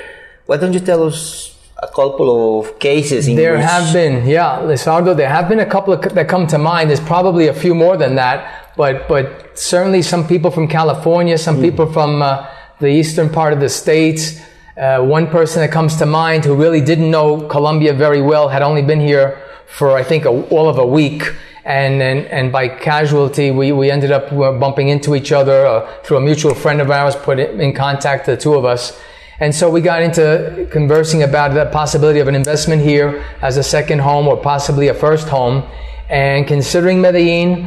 why 0.51 0.57
don't 0.57 0.73
you 0.73 0.81
tell 0.81 1.03
us 1.03 1.55
a 1.77 1.87
couple 1.87 2.59
of 2.59 2.77
cases? 2.77 3.25
there 3.25 3.55
which... 3.55 3.63
have 3.63 3.93
been, 3.93 4.27
yeah, 4.27 4.59
Lizardo. 4.59 5.15
There 5.15 5.29
have 5.29 5.47
been 5.47 5.61
a 5.61 5.65
couple 5.65 5.93
of, 5.93 6.01
that 6.13 6.27
come 6.27 6.45
to 6.47 6.57
mind. 6.57 6.89
There's 6.89 6.99
probably 7.15 7.47
a 7.47 7.53
few 7.53 7.73
more 7.73 7.95
than 7.95 8.15
that, 8.15 8.73
but 8.75 9.07
but 9.07 9.57
certainly 9.57 10.01
some 10.01 10.27
people 10.27 10.51
from 10.51 10.67
California, 10.67 11.37
some 11.37 11.55
mm. 11.55 11.61
people 11.61 11.85
from 11.93 12.21
uh, 12.21 12.45
the 12.81 12.87
eastern 12.87 13.29
part 13.29 13.53
of 13.53 13.61
the 13.61 13.69
states. 13.69 14.41
Uh, 14.75 15.01
one 15.17 15.27
person 15.27 15.61
that 15.61 15.71
comes 15.71 15.95
to 15.95 16.05
mind 16.05 16.43
who 16.43 16.53
really 16.53 16.81
didn't 16.81 17.09
know 17.09 17.47
Colombia 17.47 17.93
very 17.93 18.21
well 18.21 18.49
had 18.49 18.61
only 18.61 18.81
been 18.81 18.99
here 18.99 19.41
for 19.77 19.95
I 20.01 20.03
think 20.03 20.25
a, 20.25 20.31
all 20.55 20.67
of 20.67 20.77
a 20.79 20.85
week. 20.85 21.33
And, 21.63 22.01
and, 22.01 22.25
and 22.25 22.51
by 22.51 22.67
casualty, 22.67 23.51
we, 23.51 23.71
we 23.71 23.91
ended 23.91 24.11
up 24.11 24.31
bumping 24.59 24.89
into 24.89 25.15
each 25.15 25.31
other 25.31 25.65
uh, 25.65 25.87
through 26.03 26.17
a 26.17 26.21
mutual 26.21 26.55
friend 26.55 26.81
of 26.81 26.89
ours, 26.89 27.15
put 27.15 27.39
in 27.39 27.71
contact 27.71 28.25
the 28.25 28.35
two 28.35 28.55
of 28.55 28.65
us. 28.65 28.99
And 29.41 29.55
so 29.55 29.71
we 29.71 29.81
got 29.81 30.03
into 30.03 30.67
conversing 30.69 31.23
about 31.23 31.55
the 31.55 31.65
possibility 31.65 32.19
of 32.19 32.27
an 32.27 32.35
investment 32.35 32.83
here 32.83 33.25
as 33.41 33.57
a 33.57 33.63
second 33.63 33.97
home 33.99 34.27
or 34.27 34.37
possibly 34.37 34.89
a 34.89 34.93
first 34.93 35.27
home. 35.29 35.63
And 36.09 36.47
considering 36.47 37.01
Medellin, 37.01 37.65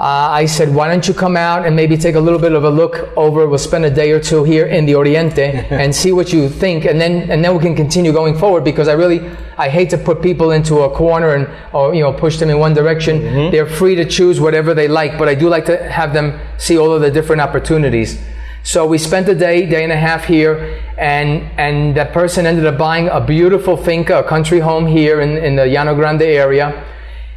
uh, 0.00 0.02
I 0.02 0.46
said, 0.46 0.74
why 0.74 0.88
don't 0.88 1.06
you 1.06 1.14
come 1.14 1.36
out 1.36 1.64
and 1.64 1.76
maybe 1.76 1.96
take 1.96 2.16
a 2.16 2.20
little 2.20 2.40
bit 2.40 2.50
of 2.50 2.64
a 2.64 2.68
look 2.68 3.16
over? 3.16 3.46
We'll 3.46 3.58
spend 3.58 3.84
a 3.84 3.90
day 3.90 4.10
or 4.10 4.18
two 4.18 4.42
here 4.42 4.66
in 4.66 4.86
the 4.86 4.96
Oriente 4.96 5.44
and 5.70 5.94
see 5.94 6.10
what 6.10 6.32
you 6.32 6.48
think, 6.48 6.84
and 6.84 7.00
then 7.00 7.30
and 7.30 7.44
then 7.44 7.54
we 7.56 7.62
can 7.62 7.76
continue 7.76 8.12
going 8.12 8.36
forward. 8.36 8.64
Because 8.64 8.88
I 8.88 8.94
really 8.94 9.20
I 9.56 9.68
hate 9.68 9.90
to 9.90 9.98
put 9.98 10.20
people 10.20 10.50
into 10.50 10.80
a 10.80 10.90
corner 10.90 11.36
and 11.36 11.48
or 11.72 11.94
you 11.94 12.02
know 12.02 12.12
push 12.12 12.38
them 12.38 12.50
in 12.50 12.58
one 12.58 12.74
direction. 12.74 13.20
Mm-hmm. 13.20 13.52
They're 13.52 13.68
free 13.68 13.94
to 13.94 14.04
choose 14.04 14.40
whatever 14.40 14.74
they 14.74 14.88
like, 14.88 15.16
but 15.16 15.28
I 15.28 15.36
do 15.36 15.48
like 15.48 15.64
to 15.66 15.76
have 15.88 16.12
them 16.12 16.40
see 16.58 16.76
all 16.76 16.92
of 16.92 17.00
the 17.00 17.10
different 17.12 17.40
opportunities. 17.40 18.18
So 18.64 18.86
we 18.86 18.96
spent 18.96 19.28
a 19.28 19.34
day, 19.34 19.66
day 19.66 19.84
and 19.84 19.92
a 19.92 19.96
half 19.96 20.24
here, 20.24 20.82
and 20.96 21.42
and 21.58 21.94
that 21.96 22.14
person 22.14 22.46
ended 22.46 22.64
up 22.64 22.78
buying 22.78 23.08
a 23.08 23.20
beautiful 23.20 23.76
finca, 23.76 24.20
a 24.20 24.24
country 24.24 24.58
home 24.58 24.86
here 24.86 25.20
in, 25.20 25.36
in 25.36 25.54
the 25.54 25.66
Llano 25.66 25.94
Grande 25.94 26.22
area. 26.22 26.82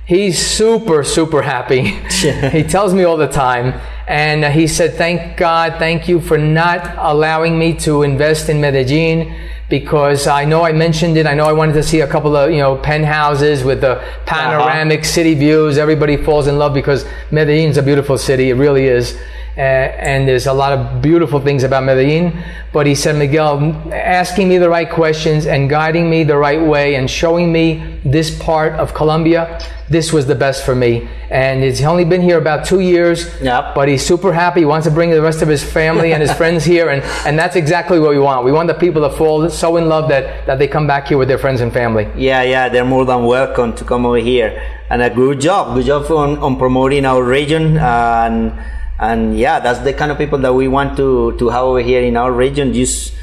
He's 0.06 0.40
super, 0.40 1.04
super 1.04 1.42
happy. 1.42 1.82
he 2.52 2.64
tells 2.64 2.94
me 2.94 3.04
all 3.04 3.18
the 3.18 3.28
time. 3.28 3.78
And 4.08 4.46
he 4.46 4.68
said, 4.68 4.94
Thank 4.94 5.36
God, 5.36 5.76
thank 5.80 6.08
you 6.08 6.22
for 6.22 6.38
not 6.38 6.96
allowing 6.98 7.60
me 7.60 7.74
to 7.80 8.04
invest 8.04 8.48
in 8.48 8.62
Medellin 8.62 9.36
because 9.68 10.28
I 10.28 10.46
know 10.46 10.64
I 10.64 10.72
mentioned 10.72 11.18
it. 11.18 11.28
I 11.28 11.34
know 11.34 11.44
I 11.44 11.52
wanted 11.52 11.74
to 11.74 11.84
see 11.84 12.00
a 12.00 12.08
couple 12.08 12.38
of, 12.38 12.52
you 12.52 12.60
know, 12.60 12.78
penthouses 12.78 13.66
with 13.66 13.82
the 13.82 14.02
panoramic 14.26 15.00
uh-huh. 15.00 15.10
city 15.10 15.34
views. 15.34 15.78
Everybody 15.78 16.16
falls 16.16 16.48
in 16.48 16.58
love 16.58 16.74
because 16.74 17.06
Medellin's 17.32 17.76
a 17.76 17.84
beautiful 17.84 18.18
city. 18.18 18.50
It 18.50 18.54
really 18.54 18.86
is. 18.86 19.20
Uh, 19.58 19.62
and 19.62 20.28
there's 20.28 20.46
a 20.46 20.54
lot 20.54 20.72
of 20.72 21.02
beautiful 21.02 21.40
things 21.40 21.64
about 21.64 21.84
Medellin. 21.84 22.44
But 22.72 22.86
he 22.86 22.94
said, 22.94 23.16
Miguel, 23.16 23.74
asking 23.92 24.50
me 24.50 24.60
the 24.60 24.70
right 24.70 24.88
questions 24.88 25.48
and 25.48 25.68
guiding 25.68 26.12
me 26.12 26.24
the 26.24 26.38
right 26.38 26.62
way 26.62 26.94
and 26.94 27.10
showing 27.10 27.52
me 27.52 28.00
this 28.06 28.38
part 28.38 28.74
of 28.74 28.94
Colombia, 28.94 29.60
this 29.90 30.14
was 30.14 30.28
the 30.28 30.36
best 30.36 30.64
for 30.64 30.76
me. 30.76 31.10
And 31.32 31.64
he's 31.64 31.82
only 31.84 32.06
been 32.06 32.22
here 32.22 32.38
about 32.38 32.66
two 32.66 32.82
years, 32.82 33.26
yep. 33.42 33.74
but 33.74 33.88
he's 33.88 34.06
super 34.06 34.32
happy. 34.32 34.60
He 34.60 34.66
wants 34.68 34.86
to 34.86 34.94
bring 34.94 35.10
the 35.10 35.24
rest 35.24 35.42
of 35.42 35.48
his 35.48 35.64
family 35.64 36.14
and 36.14 36.22
his 36.22 36.32
friends 36.42 36.64
here. 36.64 36.90
And, 36.90 37.02
and 37.26 37.40
that's 37.40 37.56
exactly 37.56 38.00
what 38.00 38.12
we 38.12 38.20
want. 38.20 38.46
We 38.46 38.52
want 38.52 38.68
the 38.68 38.76
people 38.76 39.10
to 39.10 39.16
fall 39.16 39.50
so 39.50 39.78
in 39.78 39.90
love 39.90 40.08
that, 40.10 40.46
that 40.46 40.60
they 40.60 40.68
come 40.68 40.86
back 40.86 41.08
here 41.08 41.18
with 41.18 41.30
their 41.30 41.40
friends 41.40 41.62
and 41.62 41.74
family. 41.74 42.08
Yeah, 42.16 42.44
yeah, 42.44 42.70
they're 42.70 42.86
more 42.86 43.06
than 43.06 43.24
welcome 43.24 43.74
to 43.76 43.84
come 43.84 44.06
over 44.06 44.18
here. 44.18 44.62
And 44.92 45.02
a 45.02 45.10
good 45.10 45.42
job, 45.42 45.74
good 45.74 45.88
job 45.88 46.12
on, 46.12 46.38
on 46.38 46.58
promoting 46.58 47.06
our 47.06 47.24
region. 47.24 47.78
and 47.78 48.54
and 49.00 49.38
yeah 49.38 49.60
that's 49.60 49.80
the 49.80 49.94
kind 49.94 50.12
of 50.12 50.18
people 50.18 50.40
that 50.40 50.54
we 50.54 50.68
want 50.68 50.98
to 50.98 51.36
to 51.38 51.50
have 51.50 51.64
over 51.64 51.82
here 51.82 52.02
in 52.02 52.18
our 52.18 52.32
region. 52.32 52.74
Just 52.74 53.14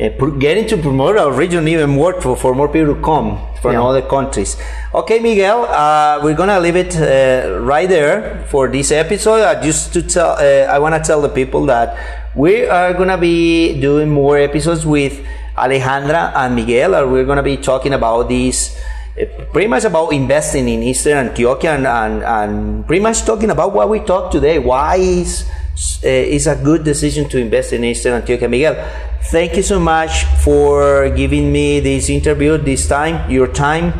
uh, 0.00 0.08
getting 0.38 0.66
to 0.68 0.76
promote 0.76 1.16
our 1.16 1.32
region 1.32 1.68
even 1.68 1.90
more 1.90 2.20
for, 2.20 2.36
for 2.36 2.54
more 2.54 2.68
people 2.68 2.94
to 2.94 3.00
come 3.02 3.38
from 3.60 3.72
yeah. 3.72 3.82
other 3.82 4.02
countries. 4.02 4.56
Okay 4.94 5.18
miguel 5.20 5.64
uh, 5.64 6.20
we're 6.22 6.34
gonna 6.34 6.60
leave 6.60 6.76
it 6.76 6.96
uh, 6.96 7.60
right 7.60 7.88
there 7.88 8.44
for 8.48 8.68
this 8.68 8.90
episode. 8.90 9.40
Uh, 9.40 9.60
just 9.62 9.92
to 9.92 10.02
tell 10.02 10.32
uh, 10.32 10.72
i 10.72 10.78
want 10.78 10.94
to 10.94 11.00
tell 11.00 11.20
the 11.20 11.28
people 11.28 11.66
that 11.66 11.96
we 12.34 12.66
are 12.66 12.94
gonna 12.94 13.18
be 13.18 13.80
doing 13.80 14.08
more 14.08 14.38
episodes 14.38 14.86
with 14.86 15.24
alejandra 15.56 16.32
and 16.34 16.54
miguel 16.54 16.94
and 16.94 17.12
we're 17.12 17.24
gonna 17.24 17.42
be 17.42 17.56
talking 17.56 17.92
about 17.92 18.28
these 18.28 18.74
Eh, 18.74 19.01
pretty 19.52 19.68
much 19.68 19.84
about 19.84 20.12
investing 20.12 20.68
in 20.68 20.82
Eastern 20.82 21.28
Antioquia 21.28 21.76
and, 21.76 21.86
and, 21.86 22.22
and, 22.22 22.86
pretty 22.86 23.02
much 23.02 23.22
talking 23.22 23.50
about 23.50 23.72
what 23.72 23.88
we 23.88 24.00
talked 24.00 24.32
today. 24.32 24.58
Why 24.58 24.96
is 24.96 25.44
uh, 26.04 26.08
it's 26.08 26.46
a 26.46 26.56
good 26.56 26.84
decision 26.84 27.28
to 27.28 27.38
invest 27.38 27.72
in 27.72 27.84
Eastern 27.84 28.20
Antioquia. 28.20 28.48
Miguel, 28.48 28.76
thank 29.30 29.56
you 29.56 29.62
so 29.62 29.80
much 29.80 30.24
for 30.44 31.08
giving 31.10 31.50
me 31.50 31.80
this 31.80 32.10
interview, 32.10 32.58
this 32.58 32.86
time, 32.86 33.30
your 33.30 33.48
time. 33.48 33.92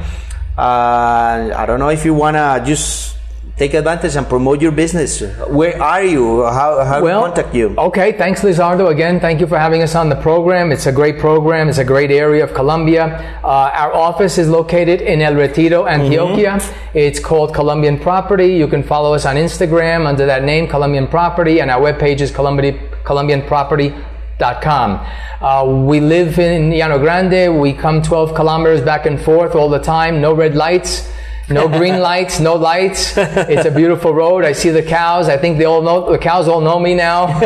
Uh, 0.57 1.51
I 1.57 1.64
don't 1.66 1.81
know 1.81 1.88
if 1.88 2.05
you 2.05 2.12
wanna 2.12 2.62
just 2.64 3.16
take 3.56 3.74
advantage 3.74 4.16
and 4.16 4.26
promote 4.26 4.62
your 4.62 4.72
business. 4.72 5.20
Where 5.48 5.80
are 5.80 6.02
you? 6.02 6.42
How, 6.44 6.84
how 6.84 7.00
well, 7.02 7.22
contact 7.22 7.54
you? 7.54 7.74
Okay, 7.76 8.12
thanks, 8.12 8.40
Lizardo. 8.40 8.90
Again, 8.90 9.20
thank 9.20 9.40
you 9.40 9.46
for 9.46 9.58
having 9.58 9.82
us 9.82 9.94
on 9.94 10.08
the 10.08 10.16
program. 10.16 10.72
It's 10.72 10.86
a 10.86 10.92
great 10.92 11.18
program. 11.18 11.68
It's 11.68 11.76
a 11.78 11.84
great 11.84 12.10
area 12.10 12.42
of 12.44 12.54
Colombia. 12.54 13.38
Uh, 13.44 13.70
our 13.74 13.92
office 13.92 14.38
is 14.38 14.48
located 14.48 15.02
in 15.02 15.20
El 15.20 15.34
Retiro, 15.34 15.84
Antioquia. 15.84 16.58
Mm-hmm. 16.58 16.98
It's 16.98 17.20
called 17.20 17.54
Colombian 17.54 17.98
Property. 17.98 18.48
You 18.48 18.68
can 18.68 18.82
follow 18.82 19.12
us 19.14 19.26
on 19.26 19.36
Instagram 19.36 20.06
under 20.06 20.24
that 20.26 20.44
name, 20.44 20.66
Colombian 20.66 21.06
Property, 21.06 21.60
and 21.60 21.70
our 21.70 21.80
webpage 21.80 22.20
is 22.20 22.32
colombianproperty.com. 22.32 25.06
Uh, 25.42 25.64
we 25.86 26.00
live 26.00 26.38
in 26.38 26.70
Llano 26.70 26.98
Grande. 26.98 27.60
We 27.60 27.74
come 27.74 28.00
12 28.00 28.34
kilometers 28.34 28.80
back 28.80 29.04
and 29.06 29.20
forth 29.20 29.54
all 29.54 29.68
the 29.68 29.78
time. 29.78 30.20
No 30.20 30.32
red 30.32 30.54
lights. 30.54 31.12
No 31.48 31.68
green 31.78 32.00
lights, 32.00 32.40
no 32.40 32.55
lights. 32.55 33.16
It's 33.16 33.66
a 33.66 33.70
beautiful 33.70 34.14
road. 34.14 34.44
I 34.44 34.52
see 34.52 34.70
the 34.70 34.83
cows. 34.83 35.28
I 35.28 35.37
think 35.37 35.59
they 35.59 35.64
all 35.64 35.83
know 35.83 36.11
the 36.11 36.18
cows 36.18 36.48
all 36.48 36.61
know 36.61 36.78
me 36.78 36.94
now. 36.94 37.26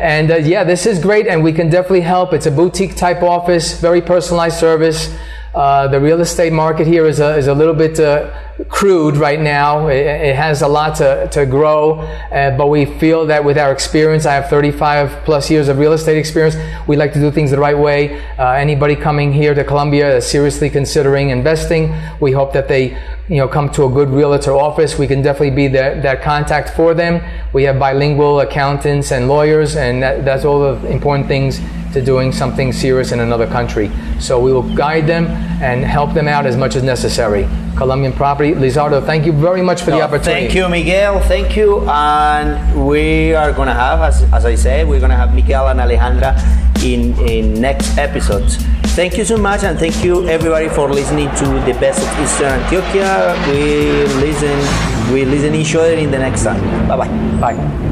and 0.00 0.30
uh, 0.30 0.36
yeah, 0.36 0.64
this 0.64 0.86
is 0.86 0.98
great, 0.98 1.26
and 1.26 1.42
we 1.42 1.52
can 1.52 1.70
definitely 1.70 2.00
help. 2.00 2.32
It's 2.32 2.46
a 2.46 2.50
boutique 2.50 2.96
type 2.96 3.22
office, 3.22 3.80
very 3.80 4.00
personalized 4.00 4.58
service. 4.58 5.16
Uh, 5.54 5.86
the 5.88 6.00
real 6.00 6.20
estate 6.20 6.52
market 6.52 6.86
here 6.86 7.06
is 7.06 7.20
a, 7.20 7.36
is 7.36 7.46
a 7.46 7.54
little 7.54 7.74
bit 7.74 8.00
uh, 8.00 8.32
crude 8.68 9.16
right 9.16 9.40
now. 9.40 9.88
It, 9.88 10.06
it, 10.06 10.36
has 10.36 10.62
a 10.62 10.68
lot 10.68 10.96
to, 10.96 11.28
to 11.32 11.46
grow, 11.46 12.00
uh, 12.00 12.56
but 12.56 12.68
we 12.68 12.84
feel 12.84 13.26
that 13.26 13.44
with 13.44 13.58
our 13.58 13.72
experience, 13.72 14.26
I 14.26 14.34
have 14.34 14.48
35 14.48 15.24
plus 15.24 15.50
years 15.50 15.68
of 15.68 15.78
real 15.78 15.92
estate 15.92 16.18
experience, 16.18 16.56
we 16.86 16.96
like 16.96 17.12
to 17.12 17.20
do 17.20 17.30
things 17.30 17.50
the 17.50 17.58
right 17.58 17.76
way. 17.76 18.20
Uh, 18.38 18.52
anybody 18.52 18.96
coming 18.96 19.32
here 19.32 19.54
to 19.54 19.64
Colombia 19.64 20.16
is 20.16 20.26
seriously 20.26 20.68
considering 20.70 21.30
investing, 21.30 21.94
we 22.20 22.32
hope 22.32 22.52
that 22.52 22.68
they 22.68 22.98
you 23.28 23.36
know, 23.36 23.48
come 23.48 23.70
to 23.70 23.84
a 23.84 23.88
good 23.88 24.10
realtor 24.10 24.52
office. 24.52 24.98
We 24.98 25.06
can 25.06 25.22
definitely 25.22 25.56
be 25.56 25.68
the, 25.68 26.00
that 26.02 26.22
contact 26.22 26.70
for 26.70 26.92
them. 26.92 27.22
We 27.52 27.62
have 27.64 27.78
bilingual 27.78 28.40
accountants 28.40 29.12
and 29.12 29.28
lawyers, 29.28 29.76
and 29.76 30.02
that, 30.02 30.24
that's 30.24 30.44
all 30.44 30.74
the 30.74 30.90
important 30.90 31.28
things 31.28 31.60
to 31.92 32.02
doing 32.02 32.32
something 32.32 32.72
serious 32.72 33.12
in 33.12 33.20
another 33.20 33.46
country. 33.46 33.90
So 34.18 34.40
we 34.40 34.52
will 34.52 34.74
guide 34.74 35.06
them 35.06 35.26
and 35.62 35.84
help 35.84 36.14
them 36.14 36.28
out 36.28 36.46
as 36.46 36.56
much 36.56 36.76
as 36.76 36.82
necessary. 36.82 37.48
Colombian 37.76 38.12
Property, 38.12 38.52
Lizardo, 38.52 39.04
thank 39.04 39.24
you 39.26 39.32
very 39.32 39.62
much 39.62 39.82
for 39.82 39.90
no, 39.90 39.96
the 39.96 40.02
opportunity. 40.02 40.42
Thank 40.42 40.54
you, 40.54 40.68
Miguel. 40.68 41.20
Thank 41.20 41.56
you. 41.56 41.80
And 41.88 42.86
we 42.86 43.34
are 43.34 43.52
going 43.52 43.68
to 43.68 43.74
have, 43.74 44.00
as, 44.00 44.22
as 44.32 44.44
I 44.44 44.54
said, 44.54 44.88
we're 44.88 45.00
going 45.00 45.10
to 45.10 45.16
have 45.16 45.34
Miguel 45.34 45.68
and 45.68 45.80
Alejandra 45.80 46.36
in, 46.84 47.18
in 47.28 47.60
next 47.60 47.96
episodes. 47.98 48.56
Thank 48.94 49.16
you 49.16 49.24
so 49.24 49.38
much, 49.38 49.64
and 49.64 49.78
thank 49.78 50.04
you 50.04 50.28
everybody 50.28 50.68
for 50.68 50.90
listening 50.90 51.28
to 51.36 51.46
the 51.64 51.76
best 51.80 52.00
of 52.00 52.20
Eastern 52.20 52.60
Antioquia. 52.60 53.34
We 53.48 54.04
listen, 54.20 55.14
we 55.14 55.24
listen 55.24 55.54
each 55.54 55.74
other 55.74 55.94
in 55.94 56.10
the 56.10 56.18
next 56.18 56.44
time. 56.44 56.60
Bye 56.88 57.08
bye. 57.40 57.91